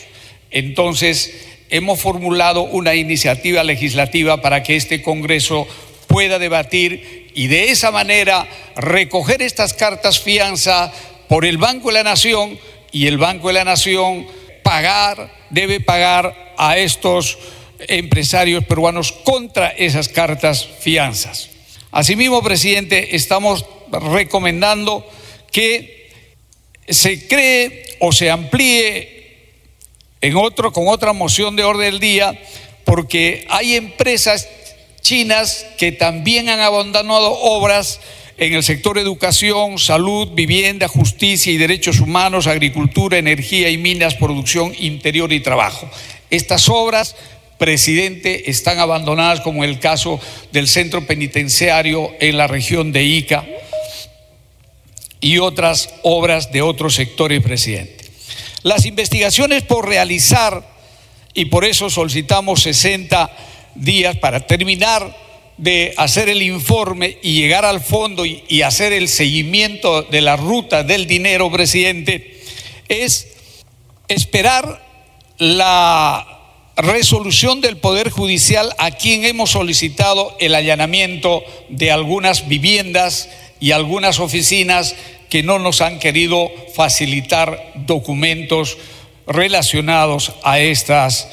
Entonces, 0.52 1.34
hemos 1.72 2.00
formulado 2.00 2.62
una 2.62 2.94
iniciativa 2.94 3.64
legislativa 3.64 4.44
para 4.44 4.62
que 4.62 4.76
este 4.76 5.02
Congreso 5.02 5.68
pueda 6.08 6.38
debatir 6.38 7.32
y 7.34 7.48
de 7.48 7.72
esa 7.72 7.90
manera 7.90 8.48
recoger 8.76 9.42
estas 9.42 9.74
cartas 9.74 10.20
fianza 10.20 10.94
por 11.28 11.44
el 11.44 11.58
Banco 11.58 11.88
de 11.88 11.96
la 11.96 12.04
Nación 12.04 12.60
y 12.92 13.08
el 13.08 13.18
Banco 13.18 13.48
de 13.48 13.56
la 13.56 13.64
Nación 13.64 14.28
pagar, 14.62 15.34
debe 15.50 15.80
pagar 15.80 16.54
a 16.60 16.78
estos 16.78 17.40
empresarios 17.80 18.64
peruanos 18.66 19.12
contra 19.12 19.70
esas 19.70 20.10
cartas 20.10 20.70
fianzas. 20.80 21.52
Asimismo, 21.94 22.42
presidente, 22.42 23.16
estamos 23.16 23.64
recomendando 23.92 25.08
que 25.52 26.10
se 26.90 27.28
cree 27.28 27.86
o 28.00 28.12
se 28.12 28.32
amplíe 28.32 29.60
en 30.20 30.36
otro, 30.36 30.74
con 30.74 30.88
otra 30.88 31.14
moción 31.14 31.56
de 31.56 31.64
orden 31.64 31.92
del 31.92 32.00
día, 32.00 32.42
porque 32.84 33.46
hay 33.48 33.76
empresas 33.76 34.50
chinas 35.02 35.68
que 35.78 35.92
también 35.92 36.50
han 36.50 36.62
abandonado 36.62 37.32
obras 37.32 38.00
en 38.38 38.54
el 38.54 38.64
sector 38.64 38.98
educación, 38.98 39.78
salud, 39.78 40.30
vivienda, 40.34 40.88
justicia 40.88 41.54
y 41.54 41.58
derechos 41.58 42.00
humanos, 42.00 42.48
agricultura, 42.48 43.20
energía 43.20 43.70
y 43.70 43.78
minas, 43.78 44.16
producción 44.16 44.74
interior 44.80 45.32
y 45.32 45.42
trabajo. 45.42 45.88
Estas 46.32 46.68
obras 46.70 47.16
presidente 47.63 48.51
están 48.51 48.79
abandonadas, 48.79 49.39
como 49.39 49.63
el 49.63 49.79
caso 49.79 50.20
del 50.51 50.67
centro 50.67 51.08
penitenciario 51.08 52.12
en 52.20 52.36
la 52.36 52.46
región 52.46 52.91
de 52.91 53.05
Ica 53.05 53.46
y 55.22 55.38
otras 55.38 55.93
obras 56.01 56.51
de 56.51 56.62
otros 56.62 56.93
sectores, 56.96 57.41
presidente. 57.41 58.03
Las 58.63 58.86
investigaciones 58.86 59.63
por 59.63 59.88
realizar, 59.88 60.62
y 61.34 61.46
por 61.46 61.63
eso 61.63 61.89
solicitamos 61.89 62.63
60 62.63 63.32
días 63.75 64.17
para 64.17 64.46
terminar 64.46 65.15
de 65.55 65.93
hacer 65.96 66.27
el 66.27 66.41
informe 66.41 67.17
y 67.22 67.39
llegar 67.39 67.63
al 67.63 67.79
fondo 67.79 68.25
y, 68.25 68.43
y 68.50 68.63
hacer 68.63 68.91
el 68.91 69.08
seguimiento 69.08 70.01
de 70.01 70.20
la 70.20 70.36
ruta 70.36 70.84
del 70.84 71.08
dinero, 71.08 71.50
presidente, 71.50 72.41
es 72.89 73.29
esperar 74.10 74.86
la 75.38 76.33
resolución 76.75 77.62
del 77.62 77.77
Poder 77.77 78.10
Judicial 78.10 78.74
a 78.77 78.92
quien 78.92 79.25
hemos 79.25 79.51
solicitado 79.51 80.36
el 80.39 80.56
allanamiento 80.56 81.44
de 81.70 81.92
algunas 81.92 82.48
viviendas 82.48 83.30
y 83.60 83.72
algunas 83.72 84.20
oficinas 84.20 84.96
que 85.30 85.44
no 85.44 85.60
nos 85.60 85.82
han 85.82 86.00
querido 86.00 86.51
facilitar 86.75 87.74
documentos 87.75 88.77
relacionados 89.27 90.34
a, 90.44 90.60
estas, 90.60 91.27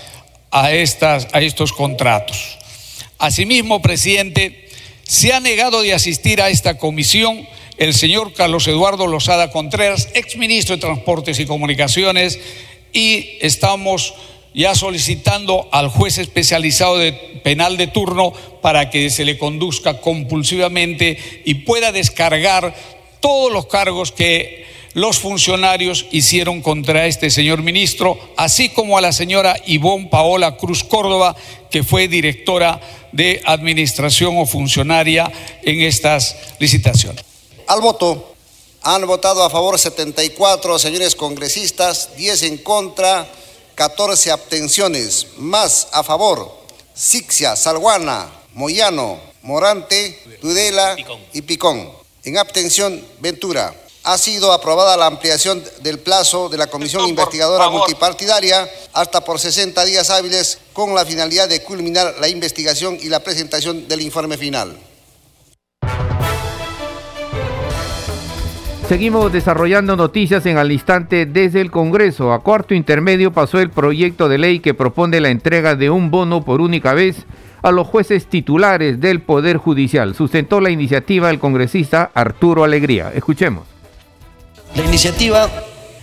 a, 0.50 0.72
estas, 0.72 1.28
a 1.32 1.40
estos 1.40 1.72
contratos. 1.72 2.58
Asimismo, 3.18 3.82
presidente, 3.82 4.68
se 5.02 5.32
ha 5.32 5.40
negado 5.40 5.82
de 5.82 5.92
asistir 5.92 6.40
a 6.40 6.50
esta 6.50 6.78
comisión 6.78 7.46
el 7.78 7.94
señor 7.94 8.34
Carlos 8.34 8.68
Eduardo 8.68 9.06
Lozada 9.06 9.50
Contreras, 9.50 10.08
exministro 10.14 10.76
de 10.76 10.82
Transportes 10.82 11.40
y 11.40 11.46
Comunicaciones, 11.46 12.38
y 12.92 13.38
estamos 13.40 14.14
ya 14.54 14.74
solicitando 14.74 15.68
al 15.72 15.88
juez 15.88 16.18
especializado 16.18 16.98
de 16.98 17.12
penal 17.44 17.76
de 17.76 17.86
turno 17.86 18.32
para 18.60 18.90
que 18.90 19.10
se 19.10 19.24
le 19.24 19.38
conduzca 19.38 20.00
compulsivamente 20.00 21.42
y 21.44 21.54
pueda 21.54 21.92
descargar 21.92 22.74
todos 23.20 23.52
los 23.52 23.66
cargos 23.66 24.12
que 24.12 24.66
los 24.94 25.18
funcionarios 25.18 26.06
hicieron 26.10 26.62
contra 26.62 27.06
este 27.06 27.30
señor 27.30 27.62
ministro, 27.62 28.18
así 28.36 28.70
como 28.70 28.98
a 28.98 29.00
la 29.00 29.12
señora 29.12 29.56
Ivonne 29.66 30.08
Paola 30.08 30.56
Cruz 30.56 30.82
Córdoba, 30.82 31.36
que 31.70 31.84
fue 31.84 32.08
directora 32.08 32.80
de 33.12 33.40
administración 33.44 34.36
o 34.38 34.46
funcionaria 34.46 35.30
en 35.62 35.82
estas 35.82 36.36
licitaciones. 36.58 37.24
Al 37.68 37.80
voto 37.80 38.34
han 38.82 39.06
votado 39.06 39.44
a 39.44 39.50
favor 39.50 39.78
74 39.78 40.78
señores 40.78 41.14
congresistas, 41.14 42.16
10 42.16 42.42
en 42.44 42.58
contra. 42.58 43.28
14 43.80 44.30
abstenciones, 44.30 45.28
más 45.38 45.88
a 45.92 46.04
favor, 46.04 46.54
Sixia, 46.92 47.56
Salguana, 47.56 48.30
Moyano, 48.52 49.18
Morante, 49.40 50.22
Tudela 50.38 50.96
y 51.32 51.40
Picón. 51.40 51.90
En 52.24 52.36
abstención, 52.36 53.02
Ventura. 53.20 53.74
Ha 54.02 54.18
sido 54.18 54.52
aprobada 54.52 54.98
la 54.98 55.06
ampliación 55.06 55.64
del 55.80 55.98
plazo 55.98 56.50
de 56.50 56.58
la 56.58 56.66
Comisión 56.66 57.08
Investigadora 57.08 57.70
Multipartidaria 57.70 58.70
hasta 58.92 59.24
por 59.24 59.40
60 59.40 59.82
días 59.86 60.10
hábiles 60.10 60.58
con 60.74 60.94
la 60.94 61.06
finalidad 61.06 61.48
de 61.48 61.62
culminar 61.62 62.16
la 62.20 62.28
investigación 62.28 62.98
y 63.00 63.08
la 63.08 63.20
presentación 63.20 63.88
del 63.88 64.02
informe 64.02 64.36
final. 64.36 64.78
Seguimos 68.90 69.32
desarrollando 69.32 69.94
noticias 69.94 70.44
en 70.46 70.58
al 70.58 70.72
instante 70.72 71.24
desde 71.24 71.60
el 71.60 71.70
Congreso. 71.70 72.32
A 72.32 72.40
cuarto 72.40 72.74
intermedio 72.74 73.32
pasó 73.32 73.60
el 73.60 73.70
proyecto 73.70 74.28
de 74.28 74.36
ley 74.36 74.58
que 74.58 74.74
propone 74.74 75.20
la 75.20 75.28
entrega 75.28 75.76
de 75.76 75.90
un 75.90 76.10
bono 76.10 76.44
por 76.44 76.60
única 76.60 76.92
vez 76.92 77.24
a 77.62 77.70
los 77.70 77.86
jueces 77.86 78.26
titulares 78.26 79.00
del 79.00 79.20
Poder 79.20 79.58
Judicial. 79.58 80.16
Sustentó 80.16 80.60
la 80.60 80.70
iniciativa 80.70 81.30
el 81.30 81.38
congresista 81.38 82.10
Arturo 82.14 82.64
Alegría. 82.64 83.12
Escuchemos. 83.14 83.62
La 84.74 84.84
iniciativa 84.84 85.48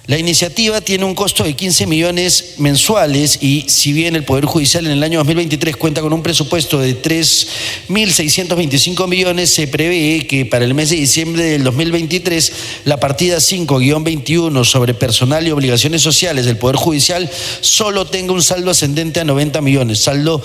la 0.07 0.17
iniciativa 0.17 0.79
tiene 0.79 1.03
un 1.03 1.13
costo 1.13 1.43
de 1.43 1.53
15 1.53 1.85
millones 1.85 2.53
mensuales 2.59 3.39
y 3.41 3.65
si 3.67 3.91
bien 3.91 4.15
el 4.15 4.23
Poder 4.23 4.45
Judicial 4.45 4.85
en 4.85 4.93
el 4.93 5.03
año 5.03 5.19
2023 5.19 5.75
cuenta 5.75 5.99
con 5.99 6.13
un 6.13 6.23
presupuesto 6.23 6.79
de 6.79 7.01
3.625 7.01 9.05
millones, 9.05 9.49
se 9.49 9.67
prevé 9.67 10.25
que 10.25 10.45
para 10.45 10.63
el 10.63 10.73
mes 10.73 10.91
de 10.91 10.95
diciembre 10.95 11.43
del 11.43 11.65
2023 11.65 12.53
la 12.85 13.01
partida 13.01 13.39
5-21 13.39 14.63
sobre 14.63 14.93
personal 14.93 15.45
y 15.45 15.51
obligaciones 15.51 16.03
sociales 16.03 16.45
del 16.45 16.55
Poder 16.55 16.77
Judicial 16.77 17.29
solo 17.59 18.07
tenga 18.07 18.31
un 18.31 18.41
saldo 18.41 18.71
ascendente 18.71 19.19
a 19.19 19.25
90 19.25 19.59
millones, 19.59 19.99
saldo 19.99 20.41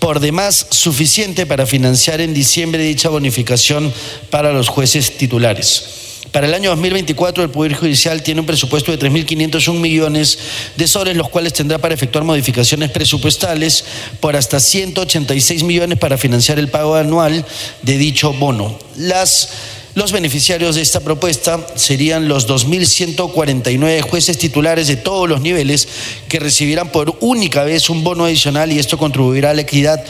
por 0.00 0.18
demás 0.18 0.66
suficiente 0.70 1.46
para 1.46 1.64
financiar 1.64 2.20
en 2.20 2.34
diciembre 2.34 2.82
dicha 2.82 3.08
bonificación 3.08 3.94
para 4.30 4.52
los 4.52 4.68
jueces 4.68 5.16
titulares. 5.16 5.99
Para 6.32 6.46
el 6.46 6.54
año 6.54 6.70
2024 6.70 7.42
el 7.42 7.50
Poder 7.50 7.74
Judicial 7.74 8.22
tiene 8.22 8.40
un 8.40 8.46
presupuesto 8.46 8.92
de 8.92 8.98
3.501 8.98 9.80
millones 9.80 10.38
de 10.76 10.86
soles, 10.86 11.16
los 11.16 11.28
cuales 11.28 11.52
tendrá 11.52 11.78
para 11.78 11.94
efectuar 11.94 12.24
modificaciones 12.24 12.90
presupuestales 12.90 13.84
por 14.20 14.36
hasta 14.36 14.60
186 14.60 15.64
millones 15.64 15.98
para 15.98 16.16
financiar 16.16 16.60
el 16.60 16.68
pago 16.68 16.94
anual 16.94 17.44
de 17.82 17.98
dicho 17.98 18.32
bono. 18.32 18.78
Las 18.96 19.48
los 19.94 20.12
beneficiarios 20.12 20.76
de 20.76 20.82
esta 20.82 21.00
propuesta 21.00 21.66
serían 21.74 22.28
los 22.28 22.48
2.149 22.48 24.00
jueces 24.02 24.38
titulares 24.38 24.86
de 24.86 24.96
todos 24.96 25.28
los 25.28 25.40
niveles 25.40 25.88
que 26.28 26.38
recibirán 26.38 26.92
por 26.92 27.16
única 27.20 27.64
vez 27.64 27.90
un 27.90 28.04
bono 28.04 28.24
adicional 28.24 28.70
y 28.70 28.78
esto 28.78 28.98
contribuirá 28.98 29.50
a 29.50 29.54
la 29.54 29.62
equidad 29.62 30.02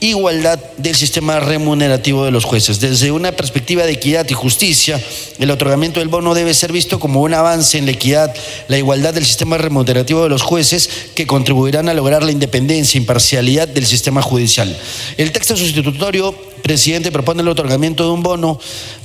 e 0.00 0.06
igualdad 0.06 0.58
del 0.76 0.94
sistema 0.94 1.40
remunerativo 1.40 2.24
de 2.24 2.30
los 2.30 2.44
jueces. 2.44 2.80
Desde 2.80 3.10
una 3.10 3.32
perspectiva 3.32 3.84
de 3.84 3.92
equidad 3.92 4.26
y 4.28 4.34
justicia, 4.34 5.00
el 5.38 5.50
otorgamiento 5.50 6.00
del 6.00 6.08
bono 6.08 6.34
debe 6.34 6.54
ser 6.54 6.72
visto 6.72 6.98
como 6.98 7.22
un 7.22 7.34
avance 7.34 7.78
en 7.78 7.86
la 7.86 7.92
equidad, 7.92 8.34
la 8.68 8.78
igualdad 8.78 9.14
del 9.14 9.26
sistema 9.26 9.58
remunerativo 9.58 10.22
de 10.22 10.28
los 10.28 10.42
jueces 10.42 10.88
que 11.14 11.26
contribuirán 11.26 11.88
a 11.88 11.94
lograr 11.94 12.22
la 12.22 12.32
independencia 12.32 12.98
e 12.98 13.02
imparcialidad 13.02 13.68
del 13.68 13.86
sistema 13.86 14.22
judicial. 14.22 14.76
El 15.16 15.32
texto 15.32 15.56
sustitutorio, 15.56 16.34
presidente, 16.68 17.10
propone 17.10 17.42
el 17.42 17.48
otorgamiento 17.48 18.04
de 18.04 18.10
un 18.10 18.22
bono 18.22 18.60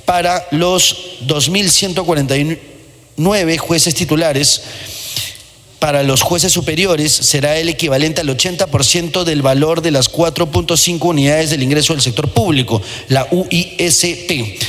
para 0.05 0.45
los 0.51 1.17
2.149 1.25 3.57
jueces 3.57 3.95
titulares. 3.95 4.61
Para 5.79 6.03
los 6.03 6.21
jueces 6.21 6.51
superiores 6.51 7.11
será 7.11 7.57
el 7.57 7.69
equivalente 7.69 8.21
al 8.21 8.27
80% 8.27 9.23
del 9.23 9.41
valor 9.41 9.81
de 9.81 9.91
las 9.91 10.11
4.5 10.11 10.99
unidades 11.01 11.49
del 11.49 11.63
ingreso 11.63 11.93
del 11.93 12.01
sector 12.01 12.29
público, 12.29 12.81
la 13.07 13.27
UISP. 13.31 14.59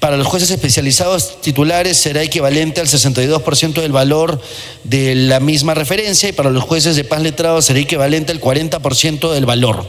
Para 0.00 0.16
los 0.16 0.28
jueces 0.28 0.50
especializados 0.52 1.40
titulares 1.40 1.96
será 1.96 2.22
equivalente 2.22 2.80
al 2.80 2.86
62% 2.86 3.80
del 3.80 3.90
valor 3.90 4.40
de 4.84 5.16
la 5.16 5.40
misma 5.40 5.74
referencia 5.74 6.28
y 6.28 6.32
para 6.32 6.50
los 6.50 6.62
jueces 6.62 6.94
de 6.94 7.02
paz 7.02 7.20
letrados 7.20 7.64
será 7.64 7.80
equivalente 7.80 8.30
al 8.30 8.40
40% 8.40 9.32
del 9.32 9.44
valor, 9.44 9.84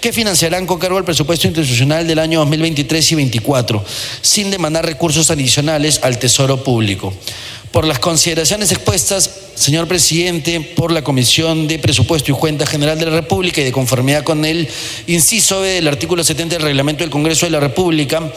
que 0.00 0.12
financiarán 0.12 0.66
con 0.66 0.78
cargo 0.78 0.96
al 0.96 1.04
presupuesto 1.04 1.48
institucional 1.48 2.06
del 2.06 2.20
año 2.20 2.38
2023 2.38 3.04
y 3.10 3.14
2024, 3.16 3.84
sin 4.22 4.52
demandar 4.52 4.86
recursos 4.86 5.28
adicionales 5.32 5.98
al 6.04 6.20
Tesoro 6.20 6.62
Público. 6.62 7.12
Por 7.72 7.86
las 7.86 7.98
consideraciones 7.98 8.70
expuestas, 8.72 9.30
señor 9.54 9.88
presidente, 9.88 10.60
por 10.60 10.90
la 10.90 11.02
Comisión 11.02 11.68
de 11.68 11.78
Presupuesto 11.78 12.32
y 12.32 12.34
Cuenta 12.34 12.66
General 12.66 12.98
de 12.98 13.04
la 13.06 13.12
República 13.12 13.60
y 13.60 13.64
de 13.64 13.72
conformidad 13.72 14.24
con 14.24 14.44
el 14.44 14.68
inciso 15.06 15.60
B 15.60 15.68
del 15.68 15.88
artículo 15.88 16.24
70 16.24 16.56
del 16.56 16.62
Reglamento 16.62 17.04
del 17.04 17.10
Congreso 17.10 17.44
de 17.46 17.50
la 17.50 17.60
República, 17.60 18.32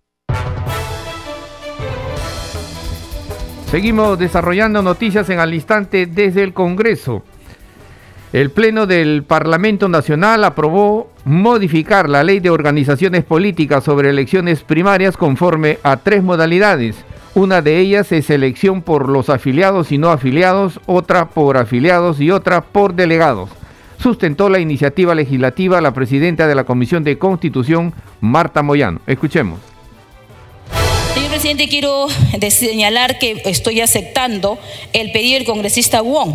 Seguimos 3.72 4.18
desarrollando 4.18 4.82
noticias 4.82 5.30
en 5.30 5.38
al 5.38 5.54
instante 5.54 6.04
desde 6.04 6.42
el 6.42 6.52
Congreso. 6.52 7.22
El 8.34 8.50
Pleno 8.50 8.84
del 8.86 9.22
Parlamento 9.22 9.88
Nacional 9.88 10.44
aprobó 10.44 11.10
modificar 11.24 12.06
la 12.06 12.22
ley 12.22 12.38
de 12.38 12.50
organizaciones 12.50 13.24
políticas 13.24 13.82
sobre 13.82 14.10
elecciones 14.10 14.62
primarias 14.62 15.16
conforme 15.16 15.78
a 15.84 15.96
tres 15.96 16.22
modalidades. 16.22 16.96
Una 17.34 17.62
de 17.62 17.78
ellas 17.78 18.12
es 18.12 18.28
elección 18.28 18.82
por 18.82 19.08
los 19.08 19.30
afiliados 19.30 19.90
y 19.90 19.96
no 19.96 20.10
afiliados, 20.10 20.78
otra 20.84 21.30
por 21.30 21.56
afiliados 21.56 22.20
y 22.20 22.30
otra 22.30 22.60
por 22.60 22.92
delegados. 22.92 23.48
Sustentó 23.96 24.50
la 24.50 24.58
iniciativa 24.58 25.14
legislativa 25.14 25.80
la 25.80 25.94
presidenta 25.94 26.46
de 26.46 26.54
la 26.54 26.64
Comisión 26.64 27.04
de 27.04 27.16
Constitución, 27.16 27.94
Marta 28.20 28.60
Moyano. 28.60 29.00
Escuchemos 29.06 29.71
presidente, 31.32 31.68
quiero 31.68 32.06
señalar 32.50 33.18
que 33.18 33.42
estoy 33.46 33.80
aceptando 33.80 34.58
el 34.92 35.12
pedido 35.12 35.38
del 35.38 35.46
congresista 35.46 36.00
Wong 36.00 36.32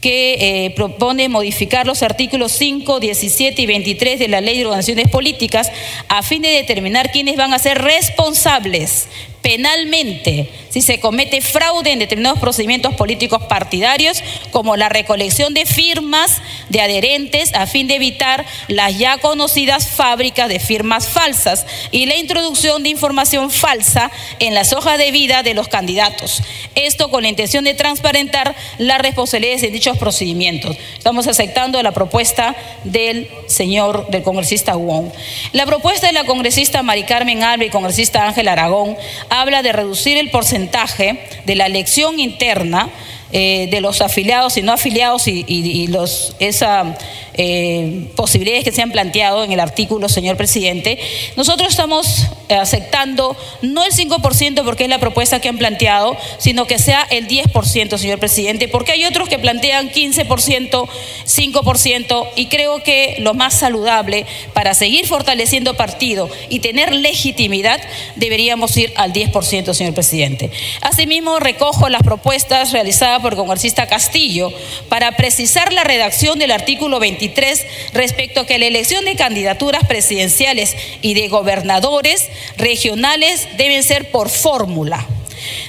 que 0.00 0.66
eh, 0.66 0.70
propone 0.76 1.30
modificar 1.30 1.86
los 1.86 2.02
artículos 2.02 2.52
5, 2.52 3.00
17 3.00 3.62
y 3.62 3.66
23 3.66 4.18
de 4.18 4.28
la 4.28 4.42
Ley 4.42 4.58
de 4.58 4.66
Organizaciones 4.66 5.08
Políticas 5.08 5.72
a 6.08 6.22
fin 6.22 6.42
de 6.42 6.50
determinar 6.50 7.10
quiénes 7.10 7.36
van 7.36 7.54
a 7.54 7.58
ser 7.58 7.80
responsables 7.80 9.08
penalmente 9.44 10.48
si 10.70 10.80
se 10.80 10.98
comete 10.98 11.40
fraude 11.42 11.92
en 11.92 11.98
determinados 11.98 12.40
procedimientos 12.40 12.94
políticos 12.94 13.42
partidarios, 13.46 14.24
como 14.50 14.74
la 14.74 14.88
recolección 14.88 15.52
de 15.52 15.66
firmas 15.66 16.40
de 16.70 16.80
adherentes 16.80 17.54
a 17.54 17.66
fin 17.66 17.86
de 17.86 17.94
evitar 17.94 18.44
las 18.68 18.98
ya 18.98 19.18
conocidas 19.18 19.86
fábricas 19.86 20.48
de 20.48 20.58
firmas 20.58 21.06
falsas 21.06 21.66
y 21.92 22.06
la 22.06 22.16
introducción 22.16 22.82
de 22.82 22.88
información 22.88 23.50
falsa 23.50 24.10
en 24.40 24.54
las 24.54 24.72
hojas 24.72 24.98
de 24.98 25.12
vida 25.12 25.42
de 25.42 25.54
los 25.54 25.68
candidatos. 25.68 26.42
Esto 26.74 27.10
con 27.10 27.22
la 27.22 27.28
intención 27.28 27.64
de 27.64 27.74
transparentar 27.74 28.56
las 28.78 29.00
responsabilidades 29.00 29.60
de 29.60 29.70
dichos 29.70 29.98
procedimientos. 29.98 30.76
Estamos 30.96 31.28
aceptando 31.28 31.80
la 31.82 31.92
propuesta 31.92 32.56
del 32.82 33.28
señor, 33.46 34.08
del 34.08 34.22
congresista 34.22 34.74
Wong. 34.74 35.12
La 35.52 35.66
propuesta 35.66 36.06
de 36.06 36.14
la 36.14 36.24
congresista 36.24 36.82
Mari 36.82 37.04
Carmen 37.04 37.42
Alba 37.42 37.64
y 37.66 37.70
congresista 37.70 38.26
Ángel 38.26 38.48
Aragón 38.48 38.96
habla 39.40 39.62
de 39.62 39.72
reducir 39.72 40.16
el 40.16 40.30
porcentaje 40.30 41.18
de 41.44 41.54
la 41.54 41.66
elección 41.66 42.18
interna 42.20 42.90
eh, 43.36 43.66
de 43.68 43.80
los 43.80 44.00
afiliados 44.00 44.56
y 44.56 44.62
no 44.62 44.72
afiliados 44.72 45.26
y, 45.26 45.88
los, 45.88 46.36
esa 46.38 46.96
eh, 47.34 48.08
posibilidades 48.14 48.62
que 48.62 48.70
se 48.70 48.80
han 48.80 48.92
planteado 48.92 49.42
en 49.42 49.50
el 49.50 49.58
artículo, 49.58 50.08
señor 50.08 50.36
presidente, 50.36 51.00
nosotros 51.36 51.70
estamos 51.70 52.28
aceptando 52.48 53.36
no 53.60 53.84
el 53.84 53.90
5% 53.90 54.64
porque 54.64 54.84
es 54.84 54.88
la 54.88 55.00
propuesta 55.00 55.40
que 55.40 55.48
han 55.48 55.58
planteado, 55.58 56.16
sino 56.38 56.68
que 56.68 56.78
sea 56.78 57.02
el 57.10 57.26
10%, 57.26 57.98
señor 57.98 58.20
presidente, 58.20 58.68
porque 58.68 58.92
hay 58.92 59.04
otros 59.04 59.28
que 59.28 59.40
plantean 59.40 59.90
15%, 59.90 60.88
5%, 61.26 62.28
y 62.36 62.46
creo 62.46 62.84
que 62.84 63.16
lo 63.18 63.34
más 63.34 63.54
saludable 63.54 64.26
para 64.52 64.74
seguir 64.74 65.08
fortaleciendo 65.08 65.74
partido 65.74 66.30
y 66.50 66.60
tener 66.60 66.94
legitimidad, 66.94 67.80
deberíamos 68.14 68.76
ir 68.76 68.92
al 68.94 69.12
10%, 69.12 69.74
señor 69.74 69.94
presidente. 69.94 70.52
Asimismo, 70.82 71.40
recojo 71.40 71.88
las 71.88 72.04
propuestas 72.04 72.70
realizadas 72.70 73.23
por 73.24 73.32
el 73.32 73.38
congresista 73.38 73.86
Castillo 73.86 74.52
para 74.90 75.16
precisar 75.16 75.72
la 75.72 75.82
redacción 75.82 76.38
del 76.38 76.50
artículo 76.50 77.00
23 77.00 77.66
respecto 77.94 78.40
a 78.40 78.46
que 78.46 78.58
la 78.58 78.66
elección 78.66 79.06
de 79.06 79.16
candidaturas 79.16 79.86
presidenciales 79.86 80.76
y 81.00 81.14
de 81.14 81.28
gobernadores 81.28 82.28
regionales 82.58 83.48
deben 83.56 83.82
ser 83.82 84.10
por 84.10 84.28
fórmula. 84.28 85.08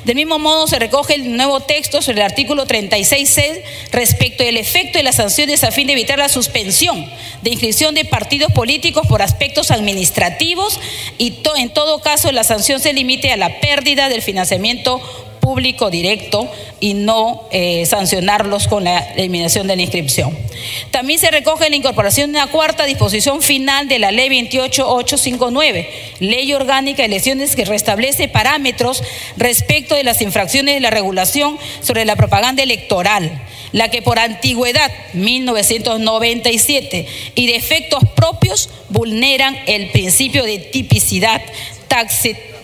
Del 0.04 0.16
mismo 0.16 0.38
modo, 0.38 0.68
se 0.68 0.80
recoge 0.80 1.16
el 1.16 1.36
nuevo 1.36 1.62
texto 1.62 2.02
sobre 2.02 2.20
el 2.20 2.26
artículo 2.26 2.68
36C 2.68 3.62
respecto 3.92 4.44
del 4.44 4.58
efecto 4.58 4.98
de 4.98 5.04
las 5.04 5.16
sanciones 5.16 5.64
a 5.64 5.72
fin 5.72 5.88
de 5.88 5.94
evitar 5.94 6.20
la 6.20 6.30
suspensión 6.30 7.10
de 7.42 7.52
inscripción 7.52 7.96
de 7.96 8.06
partidos 8.06 8.52
políticos 8.52 9.08
por 9.08 9.22
aspectos 9.22 9.72
administrativos 9.72 10.80
y 11.18 11.40
en 11.58 11.70
todo 11.70 12.02
caso 12.02 12.32
la 12.32 12.44
sanción 12.44 12.80
se 12.80 12.94
limite 12.94 13.32
a 13.32 13.38
la 13.38 13.60
pérdida 13.60 14.10
del 14.10 14.22
financiamiento 14.22 15.02
público 15.46 15.92
directo 15.92 16.50
y 16.80 16.96
no 16.96 17.48
eh, 17.52 17.86
sancionarlos 17.86 18.68
con 18.68 18.84
la 18.84 18.98
eliminación 19.14 19.68
de 19.68 19.76
la 19.76 19.84
inscripción. 19.84 20.36
También 20.90 21.20
se 21.20 21.30
recoge 21.30 21.70
la 21.70 21.76
incorporación 21.76 22.32
de 22.32 22.40
una 22.40 22.48
cuarta 22.48 22.86
disposición 22.86 23.44
final 23.44 23.88
de 23.88 24.00
la 24.00 24.10
Ley 24.10 24.28
28859, 24.28 25.90
Ley 26.20 26.52
Orgánica 26.52 27.04
de 27.04 27.10
Elecciones 27.10 27.56
que 27.56 27.64
restablece 27.64 28.28
parámetros 28.28 29.04
respecto 29.38 29.94
de 29.94 30.04
las 30.04 30.20
infracciones 30.24 30.74
de 30.74 30.82
la 30.82 30.90
regulación 30.90 31.60
sobre 31.80 32.06
la 32.06 32.16
propaganda 32.16 32.64
electoral, 32.64 33.44
la 33.72 33.92
que 33.92 34.02
por 34.02 34.18
antigüedad, 34.18 34.92
1997, 35.14 37.06
y 37.36 37.46
de 37.46 37.56
efectos 37.56 38.02
propios 38.16 38.72
vulneran 38.90 39.56
el 39.68 39.92
principio 39.92 40.44
de 40.44 40.58
tipicidad, 40.58 41.40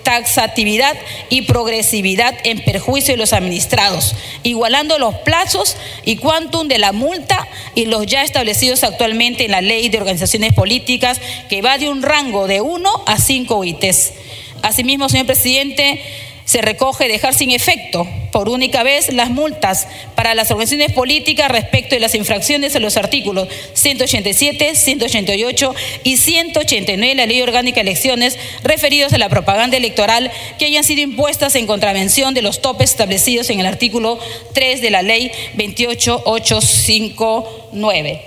taxatividad 0.03 0.97
y 1.29 1.43
progresividad 1.43 2.35
en 2.43 2.63
perjuicio 2.63 3.13
de 3.13 3.17
los 3.17 3.33
administrados, 3.33 4.15
igualando 4.43 4.99
los 4.99 5.15
plazos 5.15 5.77
y 6.05 6.17
quantum 6.17 6.67
de 6.67 6.77
la 6.77 6.91
multa 6.91 7.47
y 7.75 7.85
los 7.85 8.05
ya 8.05 8.23
establecidos 8.23 8.83
actualmente 8.83 9.45
en 9.45 9.51
la 9.51 9.61
ley 9.61 9.89
de 9.89 9.97
organizaciones 9.97 10.53
políticas, 10.53 11.19
que 11.49 11.61
va 11.61 11.77
de 11.77 11.89
un 11.89 12.01
rango 12.01 12.47
de 12.47 12.61
1 12.61 13.03
a 13.05 13.17
5 13.17 13.63
ITs. 13.63 14.13
Asimismo, 14.61 15.09
señor 15.09 15.25
presidente, 15.25 16.01
se 16.45 16.61
recoge 16.61 17.07
dejar 17.07 17.33
sin 17.33 17.51
efecto 17.51 18.07
por 18.31 18.49
única 18.49 18.83
vez 18.83 19.13
las 19.13 19.29
multas 19.29 19.87
para 20.15 20.35
las 20.35 20.51
organizaciones 20.51 20.91
políticas 20.93 21.49
respecto 21.51 21.95
de 21.95 22.01
las 22.01 22.15
infracciones 22.15 22.75
a 22.75 22.79
los 22.79 22.97
artículos 22.97 23.47
187, 23.73 24.75
188 24.75 25.75
y 26.03 26.17
189 26.17 27.09
de 27.09 27.15
la 27.15 27.25
Ley 27.25 27.41
Orgánica 27.41 27.75
de 27.75 27.91
Elecciones 27.91 28.37
referidos 28.63 29.13
a 29.13 29.17
la 29.17 29.29
propaganda 29.29 29.77
electoral 29.77 30.29
que 30.57 30.65
hayan 30.65 30.83
sido 30.83 31.01
impuestas 31.01 31.55
en 31.55 31.67
contravención 31.67 32.33
de 32.33 32.41
los 32.41 32.61
topes 32.61 32.89
establecidos 32.91 33.49
en 33.49 33.59
el 33.59 33.65
artículo 33.65 34.19
3 34.53 34.81
de 34.81 34.91
la 34.91 35.01
Ley 35.01 35.31
28859. 35.55 38.21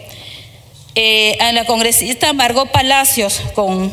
Eh, 0.97 1.37
a 1.41 1.51
la 1.53 1.65
congresista 1.65 2.33
Margot 2.33 2.71
Palacios 2.71 3.41
con, 3.55 3.91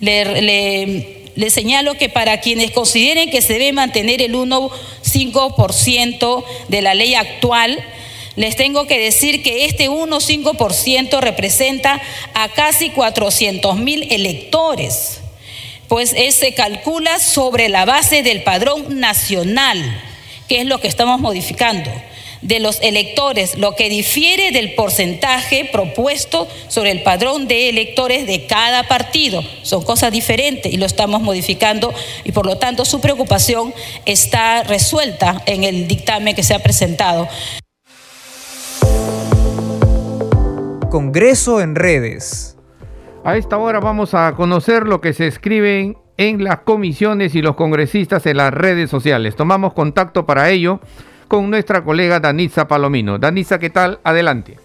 le 0.00 1.21
les 1.34 1.52
señalo 1.52 1.94
que 1.94 2.08
para 2.08 2.40
quienes 2.40 2.70
consideren 2.70 3.30
que 3.30 3.42
se 3.42 3.54
debe 3.54 3.72
mantener 3.72 4.22
el 4.22 4.34
1,5% 4.34 6.44
de 6.68 6.82
la 6.82 6.94
ley 6.94 7.14
actual, 7.14 7.84
les 8.36 8.56
tengo 8.56 8.86
que 8.86 8.98
decir 8.98 9.42
que 9.42 9.66
este 9.66 9.90
1,5% 9.90 11.20
representa 11.20 12.00
a 12.34 12.48
casi 12.48 12.90
400 12.90 13.76
mil 13.76 14.10
electores, 14.10 15.20
pues 15.88 16.10
se 16.10 16.54
calcula 16.54 17.18
sobre 17.18 17.68
la 17.68 17.84
base 17.84 18.22
del 18.22 18.42
padrón 18.42 19.00
nacional, 19.00 20.00
que 20.48 20.60
es 20.60 20.66
lo 20.66 20.80
que 20.80 20.88
estamos 20.88 21.20
modificando 21.20 21.90
de 22.42 22.60
los 22.60 22.80
electores, 22.82 23.56
lo 23.56 23.74
que 23.74 23.88
difiere 23.88 24.50
del 24.50 24.74
porcentaje 24.74 25.68
propuesto 25.72 26.46
sobre 26.68 26.90
el 26.90 27.02
padrón 27.02 27.48
de 27.48 27.68
electores 27.68 28.26
de 28.26 28.46
cada 28.46 28.88
partido. 28.88 29.42
Son 29.62 29.82
cosas 29.82 30.12
diferentes 30.12 30.72
y 30.72 30.76
lo 30.76 30.86
estamos 30.86 31.22
modificando 31.22 31.94
y 32.24 32.32
por 32.32 32.46
lo 32.46 32.58
tanto 32.58 32.84
su 32.84 33.00
preocupación 33.00 33.72
está 34.04 34.64
resuelta 34.64 35.42
en 35.46 35.64
el 35.64 35.88
dictamen 35.88 36.34
que 36.34 36.42
se 36.42 36.54
ha 36.54 36.58
presentado. 36.58 37.28
Congreso 40.90 41.60
en 41.60 41.74
redes. 41.74 42.56
A 43.24 43.36
esta 43.36 43.56
hora 43.56 43.78
vamos 43.80 44.14
a 44.14 44.34
conocer 44.34 44.82
lo 44.82 45.00
que 45.00 45.12
se 45.12 45.28
escriben 45.28 45.96
en 46.16 46.44
las 46.44 46.60
comisiones 46.60 47.34
y 47.34 47.40
los 47.40 47.54
congresistas 47.54 48.26
en 48.26 48.36
las 48.36 48.52
redes 48.52 48.90
sociales. 48.90 49.36
Tomamos 49.36 49.72
contacto 49.72 50.26
para 50.26 50.50
ello 50.50 50.80
con 51.32 51.48
nuestra 51.48 51.82
colega 51.82 52.20
Danisa 52.20 52.68
Palomino. 52.68 53.18
Danisa, 53.18 53.58
¿qué 53.58 53.70
tal? 53.70 54.00
Adelante. 54.04 54.58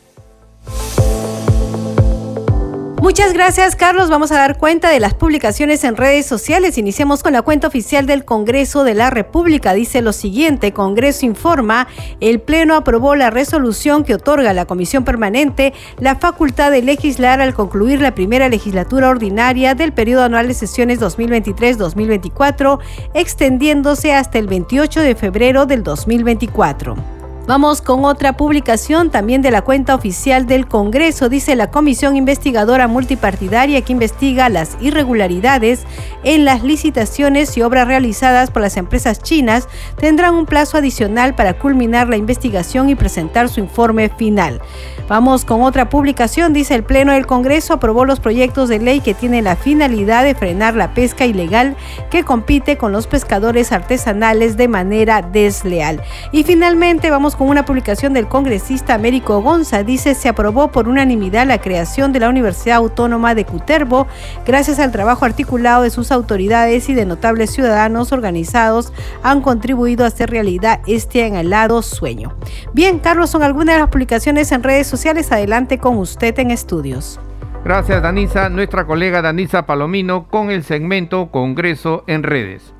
Muchas 3.07 3.31
gracias, 3.31 3.77
Carlos. 3.77 4.09
Vamos 4.09 4.33
a 4.33 4.37
dar 4.37 4.57
cuenta 4.57 4.89
de 4.89 4.99
las 4.99 5.13
publicaciones 5.13 5.85
en 5.85 5.95
redes 5.95 6.25
sociales. 6.25 6.77
Iniciamos 6.77 7.23
con 7.23 7.31
la 7.31 7.41
cuenta 7.41 7.69
oficial 7.69 8.05
del 8.05 8.25
Congreso 8.25 8.83
de 8.83 8.95
la 8.95 9.09
República. 9.09 9.73
Dice 9.73 10.01
lo 10.01 10.11
siguiente, 10.11 10.73
Congreso 10.73 11.25
informa, 11.25 11.87
el 12.19 12.41
Pleno 12.41 12.75
aprobó 12.75 13.15
la 13.15 13.29
resolución 13.29 14.03
que 14.03 14.15
otorga 14.15 14.49
a 14.49 14.53
la 14.53 14.65
Comisión 14.65 15.05
Permanente 15.05 15.73
la 15.99 16.17
facultad 16.17 16.69
de 16.69 16.81
legislar 16.81 17.39
al 17.39 17.53
concluir 17.53 18.01
la 18.01 18.13
primera 18.13 18.49
legislatura 18.49 19.07
ordinaria 19.07 19.73
del 19.73 19.93
periodo 19.93 20.23
anual 20.23 20.49
de 20.49 20.53
sesiones 20.53 20.99
2023-2024, 20.99 22.79
extendiéndose 23.13 24.13
hasta 24.13 24.37
el 24.37 24.47
28 24.47 24.99
de 24.99 25.15
febrero 25.15 25.65
del 25.65 25.81
2024. 25.81 27.16
Vamos 27.47 27.81
con 27.81 28.03
otra 28.03 28.33
publicación 28.33 29.09
también 29.09 29.41
de 29.41 29.51
la 29.51 29.61
cuenta 29.61 29.95
oficial 29.95 30.47
del 30.47 30.67
Congreso. 30.67 31.29
Dice 31.29 31.55
la 31.55 31.71
Comisión 31.71 32.17
Investigadora 32.17 32.89
Multipartidaria 32.89 33.81
que 33.83 33.93
investiga 33.93 34.49
las 34.49 34.75
irregularidades 34.81 35.85
en 36.25 36.43
las 36.43 36.63
licitaciones 36.63 37.55
y 37.55 37.61
obras 37.61 37.87
realizadas 37.87 38.51
por 38.51 38.63
las 38.63 38.75
empresas 38.75 39.23
chinas 39.23 39.69
tendrán 39.97 40.35
un 40.35 40.45
plazo 40.45 40.75
adicional 40.75 41.35
para 41.35 41.57
culminar 41.57 42.09
la 42.09 42.17
investigación 42.17 42.89
y 42.89 42.95
presentar 42.95 43.47
su 43.47 43.61
informe 43.61 44.09
final. 44.09 44.59
Vamos 45.07 45.45
con 45.45 45.61
otra 45.61 45.87
publicación. 45.87 46.51
Dice 46.51 46.75
el 46.75 46.83
Pleno 46.83 47.13
del 47.13 47.27
Congreso 47.27 47.75
aprobó 47.75 48.03
los 48.03 48.19
proyectos 48.19 48.67
de 48.67 48.79
ley 48.79 48.99
que 48.99 49.13
tienen 49.13 49.45
la 49.45 49.55
finalidad 49.55 50.25
de 50.25 50.35
frenar 50.35 50.75
la 50.75 50.93
pesca 50.93 51.25
ilegal 51.25 51.77
que 52.11 52.25
compite 52.25 52.77
con 52.77 52.91
los 52.91 53.07
pescadores 53.07 53.71
artesanales 53.71 54.57
de 54.57 54.67
manera 54.67 55.21
desleal. 55.21 56.03
Y 56.33 56.43
finalmente 56.43 57.09
vamos 57.09 57.36
con 57.37 57.49
una 57.49 57.65
publicación 57.65 58.13
del 58.13 58.27
congresista 58.27 58.95
Américo 58.95 59.41
Gonza. 59.41 59.83
Dice, 59.83 60.15
se 60.15 60.29
aprobó 60.29 60.71
por 60.71 60.87
unanimidad 60.87 61.47
la 61.47 61.61
creación 61.61 62.11
de 62.11 62.19
la 62.19 62.29
Universidad 62.29 62.77
Autónoma 62.77 63.35
de 63.35 63.45
Cuterbo, 63.45 64.07
gracias 64.45 64.79
al 64.79 64.91
trabajo 64.91 65.25
articulado 65.25 65.83
de 65.83 65.89
sus 65.89 66.11
autoridades 66.11 66.89
y 66.89 66.93
de 66.93 67.05
notables 67.05 67.51
ciudadanos 67.51 68.11
organizados, 68.11 68.91
han 69.23 69.41
contribuido 69.41 70.03
a 70.03 70.07
hacer 70.07 70.29
realidad 70.29 70.81
este 70.87 71.23
anhelado 71.23 71.81
sueño. 71.81 72.35
Bien, 72.73 72.99
Carlos, 72.99 73.29
son 73.29 73.43
algunas 73.43 73.75
de 73.75 73.81
las 73.81 73.89
publicaciones 73.89 74.51
en 74.51 74.63
redes 74.63 74.87
sociales. 74.87 75.31
Adelante 75.31 75.77
con 75.77 75.97
usted 75.97 76.37
en 76.39 76.51
estudios. 76.51 77.19
Gracias, 77.63 78.01
Danisa. 78.01 78.49
Nuestra 78.49 78.85
colega 78.85 79.21
Danisa 79.21 79.65
Palomino 79.65 80.27
con 80.27 80.51
el 80.51 80.63
segmento 80.63 81.29
Congreso 81.31 82.03
en 82.07 82.23
redes. 82.23 82.73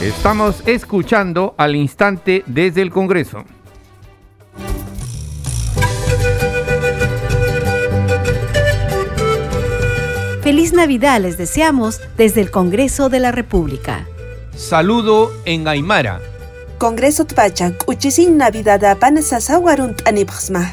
Estamos 0.00 0.62
escuchando 0.64 1.56
al 1.58 1.74
instante 1.74 2.44
desde 2.46 2.82
el 2.82 2.90
Congreso. 2.90 3.44
Feliz 10.40 10.72
Navidad 10.72 11.20
les 11.20 11.36
deseamos 11.36 12.00
desde 12.16 12.42
el 12.42 12.52
Congreso 12.52 13.08
de 13.08 13.18
la 13.18 13.32
República. 13.32 14.06
Saludo 14.54 15.32
en 15.44 15.66
Aymara. 15.66 16.20
Congreso 16.78 17.24
Tpachak, 17.24 17.82
Uchisin 17.88 18.36
Navidad 18.36 18.96
Sasawarunt 19.20 20.06
Anipxma. 20.06 20.72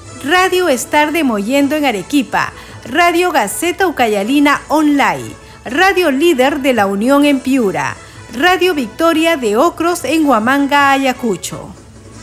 Radio 0.23 0.69
Estar 0.69 1.11
de 1.11 1.23
Mollendo 1.23 1.75
en 1.75 1.83
Arequipa, 1.83 2.53
Radio 2.85 3.31
Gaceta 3.31 3.87
Ucayalina 3.87 4.61
Online, 4.67 5.31
Radio 5.65 6.11
Líder 6.11 6.59
de 6.59 6.73
la 6.73 6.85
Unión 6.85 7.25
en 7.25 7.39
Piura, 7.39 7.95
Radio 8.37 8.75
Victoria 8.75 9.35
de 9.35 9.57
Ocros 9.57 10.05
en 10.05 10.27
Huamanga, 10.27 10.91
Ayacucho. 10.91 11.73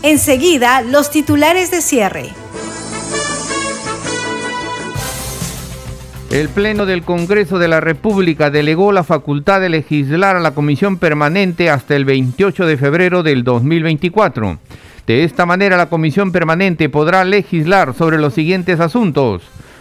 Enseguida, 0.03 0.83
los 0.83 1.11
titulares 1.11 1.73
de 1.73 1.83
cierre. 1.83 2.31
El 6.31 6.49
Pleno 6.51 6.87
del 6.87 7.03
Congreso 7.03 7.59
de 7.59 7.67
la 7.67 7.81
República 7.81 8.51
delegó 8.51 8.93
la 8.93 9.03
facultad 9.03 9.61
de 9.61 9.71
legislar 9.71 10.37
a 10.37 10.41
la 10.41 10.53
Comisión 10.53 10.99
Permanente 10.99 11.69
hasta 11.69 11.97
el 11.97 12.05
28 12.05 12.65
de 12.65 12.77
febrero 12.77 13.25
del 13.25 13.43
2024. 13.43 14.59
De 15.09 15.25
esta 15.25 15.45
manera, 15.47 15.77
la 15.79 15.89
Comisión 15.89 16.33
Permanente 16.33 16.91
podrá 16.91 17.25
legislar 17.25 17.95
sobre 17.95 18.19
los 18.19 18.35
siguientes 18.35 18.79
asuntos. 18.79 19.41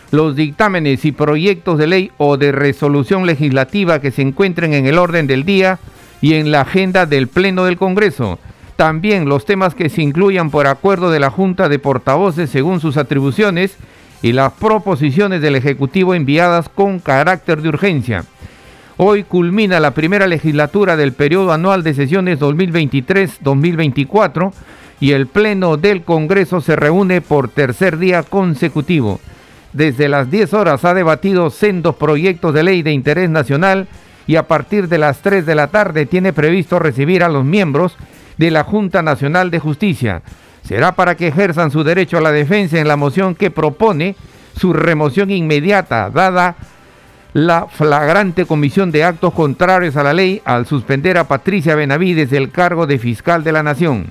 Los 0.10 0.38
dictámenes 0.38 1.04
y 1.04 1.12
proyectos 1.12 1.78
de 1.78 1.86
ley 1.86 2.12
o 2.18 2.38
de 2.38 2.54
resolución 2.54 3.26
legislativa 3.26 4.00
que 4.00 4.12
se 4.12 4.22
encuentren 4.22 4.74
en 4.74 4.86
el 4.86 4.98
orden 4.98 5.28
del 5.28 5.44
día 5.44 5.80
y 6.22 6.36
en 6.36 6.50
la 6.50 6.62
agenda 6.62 7.06
del 7.06 7.28
Pleno 7.28 7.66
del 7.66 7.76
Congreso. 7.76 8.40
También 8.78 9.28
los 9.28 9.44
temas 9.44 9.76
que 9.76 9.90
se 9.90 10.02
incluyan 10.02 10.50
por 10.50 10.66
acuerdo 10.66 11.12
de 11.12 11.20
la 11.20 11.30
Junta 11.30 11.68
de 11.68 11.78
Portavoces 11.78 12.50
según 12.50 12.80
sus 12.80 12.96
atribuciones 12.96 13.76
y 14.22 14.32
las 14.32 14.54
proposiciones 14.54 15.42
del 15.42 15.58
Ejecutivo 15.58 16.13
enviadas 16.13 16.70
con 16.70 17.00
carácter 17.00 17.62
de 17.62 17.68
urgencia. 17.68 18.24
Hoy 18.96 19.26
culmina 19.26 19.82
la 19.82 19.92
primera 19.92 20.26
legislatura 20.26 20.96
del 20.96 21.12
periodo 21.12 21.52
anual 21.52 21.84
de 21.84 21.94
sesiones 21.94 22.40
2023-2024 22.40 24.54
y 25.00 25.12
el 25.12 25.28
Pleno 25.28 25.78
del 25.78 26.04
Congreso 26.04 26.62
se 26.62 26.76
reúne 26.76 27.22
por 27.22 27.50
tercer 27.50 27.98
día 27.98 28.24
consecutivo. 28.24 29.20
Desde 29.74 30.10
las 30.10 30.32
10 30.32 30.54
horas 30.54 30.86
ha 30.86 30.94
debatido 30.94 31.50
sendos 31.50 31.96
proyectos 31.96 32.54
de 32.54 32.64
ley 32.64 32.82
de 32.82 32.94
interés 32.94 33.30
nacional 33.30 33.88
y 34.26 34.36
a 34.36 34.48
partir 34.48 34.88
de 34.88 34.98
las 34.98 35.22
3 35.22 35.46
de 35.46 35.56
la 35.56 35.68
tarde 35.68 36.06
tiene 36.06 36.34
previsto 36.34 36.80
recibir 36.80 37.24
a 37.24 37.30
los 37.30 37.46
miembros 37.46 37.96
de 38.38 38.52
la 38.52 38.64
Junta 38.64 39.02
Nacional 39.02 39.52
de 39.52 39.60
Justicia 39.60 40.22
será 40.68 40.92
para 40.92 41.16
que 41.16 41.28
ejerzan 41.28 41.72
su 41.72 41.84
derecho 41.84 42.18
a 42.18 42.22
la 42.22 42.32
defensa 42.32 42.78
en 42.78 42.90
la 42.90 42.98
moción 42.98 43.36
que 43.36 43.52
propone 43.52 44.16
su 44.60 44.74
remoción 44.74 45.32
inmediata, 45.32 46.10
dada 46.10 46.56
la 47.34 47.68
flagrante 47.68 48.46
comisión 48.46 48.92
de 48.92 49.04
actos 49.06 49.34
contrarios 49.34 49.96
a 49.96 50.04
la 50.04 50.14
ley 50.14 50.42
al 50.44 50.66
suspender 50.66 51.18
a 51.18 51.28
Patricia 51.28 51.76
Benavides 51.76 52.30
del 52.30 52.52
cargo 52.52 52.86
de 52.86 53.00
fiscal 53.00 53.44
de 53.44 53.52
la 53.54 53.64
Nación. 53.64 54.08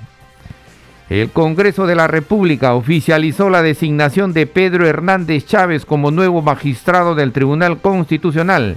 El 1.09 1.31
Congreso 1.31 1.87
de 1.87 1.95
la 1.95 2.09
República 2.09 2.75
oficializó 2.75 3.49
la 3.49 3.63
designación 3.63 4.33
de 4.33 4.49
Pedro 4.49 4.87
Hernández 4.87 5.47
Chávez 5.47 5.85
como 5.85 6.11
nuevo 6.11 6.43
magistrado 6.43 7.15
del 7.15 7.31
Tribunal 7.31 7.79
Constitucional. 7.81 8.77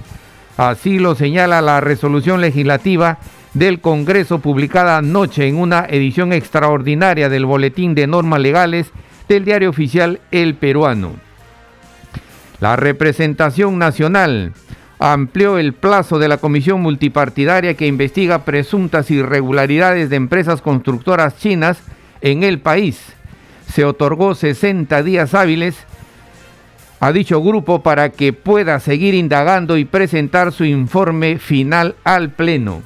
Así 0.56 1.00
lo 1.00 1.16
señala 1.16 1.60
la 1.60 1.80
resolución 1.80 2.40
legislativa 2.40 3.18
del 3.54 3.80
Congreso 3.80 4.38
publicada 4.38 4.98
anoche 4.98 5.48
en 5.48 5.56
una 5.56 5.86
edición 5.88 6.32
extraordinaria 6.32 7.28
del 7.28 7.46
Boletín 7.46 7.96
de 7.96 8.06
Normas 8.06 8.40
Legales 8.40 8.92
del 9.28 9.44
diario 9.44 9.70
oficial 9.70 10.20
El 10.30 10.54
Peruano. 10.54 11.14
La 12.60 12.76
representación 12.76 13.76
nacional 13.78 14.52
amplió 15.00 15.58
el 15.58 15.72
plazo 15.72 16.20
de 16.20 16.28
la 16.28 16.36
comisión 16.36 16.80
multipartidaria 16.80 17.74
que 17.74 17.88
investiga 17.88 18.44
presuntas 18.44 19.10
irregularidades 19.10 20.10
de 20.10 20.16
empresas 20.16 20.60
constructoras 20.60 21.36
chinas 21.38 21.82
en 22.20 22.42
el 22.42 22.58
país. 22.58 23.00
Se 23.72 23.84
otorgó 23.84 24.34
60 24.34 25.02
días 25.02 25.34
hábiles 25.34 25.76
a 27.00 27.12
dicho 27.12 27.42
grupo 27.42 27.82
para 27.82 28.10
que 28.10 28.32
pueda 28.32 28.78
seguir 28.78 29.14
indagando 29.14 29.76
y 29.78 29.86
presentar 29.86 30.52
su 30.52 30.64
informe 30.64 31.38
final 31.38 31.96
al 32.04 32.30
Pleno. 32.30 32.82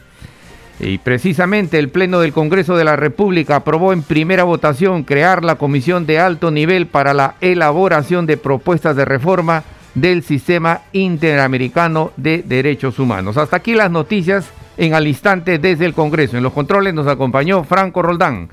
Y 0.81 0.99
precisamente 0.99 1.79
el 1.79 1.88
Pleno 1.88 2.20
del 2.20 2.33
Congreso 2.33 2.77
de 2.77 2.85
la 2.85 2.97
República 2.97 3.57
aprobó 3.57 3.92
en 3.92 4.03
primera 4.03 4.44
votación 4.44 5.05
crear 5.05 5.44
la 5.44 5.57
Comisión 5.57 6.07
de 6.07 6.18
Alto 6.18 6.51
Nivel 6.51 6.87
para 6.87 7.14
la 7.14 7.37
elaboración 7.40 8.27
de 8.27 8.37
propuestas 8.37 8.97
de 8.97 9.05
reforma 9.05 9.64
del 9.94 10.23
Sistema 10.23 10.83
Interamericano 10.92 12.12
de 12.16 12.42
Derechos 12.42 12.99
Humanos. 12.99 13.37
Hasta 13.37 13.57
aquí 13.57 13.75
las 13.75 13.90
noticias 13.90 14.47
en 14.77 14.94
al 14.94 15.07
instante 15.07 15.59
desde 15.59 15.87
el 15.87 15.94
Congreso. 15.94 16.37
En 16.37 16.42
los 16.42 16.53
controles 16.53 16.94
nos 16.94 17.07
acompañó 17.07 17.62
Franco 17.64 18.03
Roldán. 18.03 18.49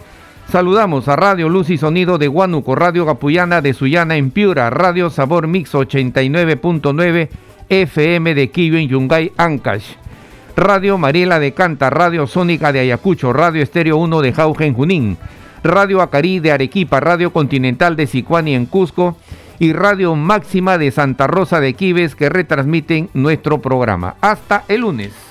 Saludamos 0.52 1.08
a 1.08 1.16
Radio 1.16 1.48
Luz 1.48 1.70
y 1.70 1.78
Sonido 1.78 2.18
de 2.18 2.28
Huánuco, 2.28 2.76
Radio 2.76 3.06
Gapuyana 3.06 3.62
de 3.62 3.74
Sullana 3.74 4.18
en 4.18 4.32
Piura, 4.32 4.70
Radio 4.70 5.10
Sabor 5.10 5.48
Mix 5.48 5.74
89.9 5.74 7.30
FM 7.70 8.36
de 8.36 8.50
Quillo 8.50 8.78
en 8.78 8.90
Yungay, 8.90 9.32
Ancash. 9.38 9.94
Radio 10.58 10.98
Mariela 10.98 11.40
de 11.40 11.54
Canta, 11.54 11.90
Radio 11.90 12.28
Sónica 12.28 12.74
de 12.74 12.82
Ayacucho, 12.82 13.32
Radio 13.32 13.64
Estéreo 13.64 13.96
1 13.96 14.22
de 14.22 14.34
Jauja 14.34 14.74
Junín, 14.74 15.18
Radio 15.64 16.02
Acarí 16.02 16.42
de 16.42 16.52
Arequipa, 16.52 17.00
Radio 17.00 17.32
Continental 17.32 17.96
de 17.96 18.08
Sicuani 18.08 18.54
en 18.54 18.66
Cusco 18.66 19.16
y 19.58 19.72
Radio 19.72 20.18
Máxima 20.18 20.78
de 20.78 20.92
Santa 20.92 21.28
Rosa 21.28 21.62
de 21.62 21.76
Quives 21.76 22.14
que 22.14 22.28
retransmiten 22.28 23.10
nuestro 23.14 23.62
programa. 23.62 24.16
Hasta 24.20 24.66
el 24.68 24.82
lunes. 24.82 25.31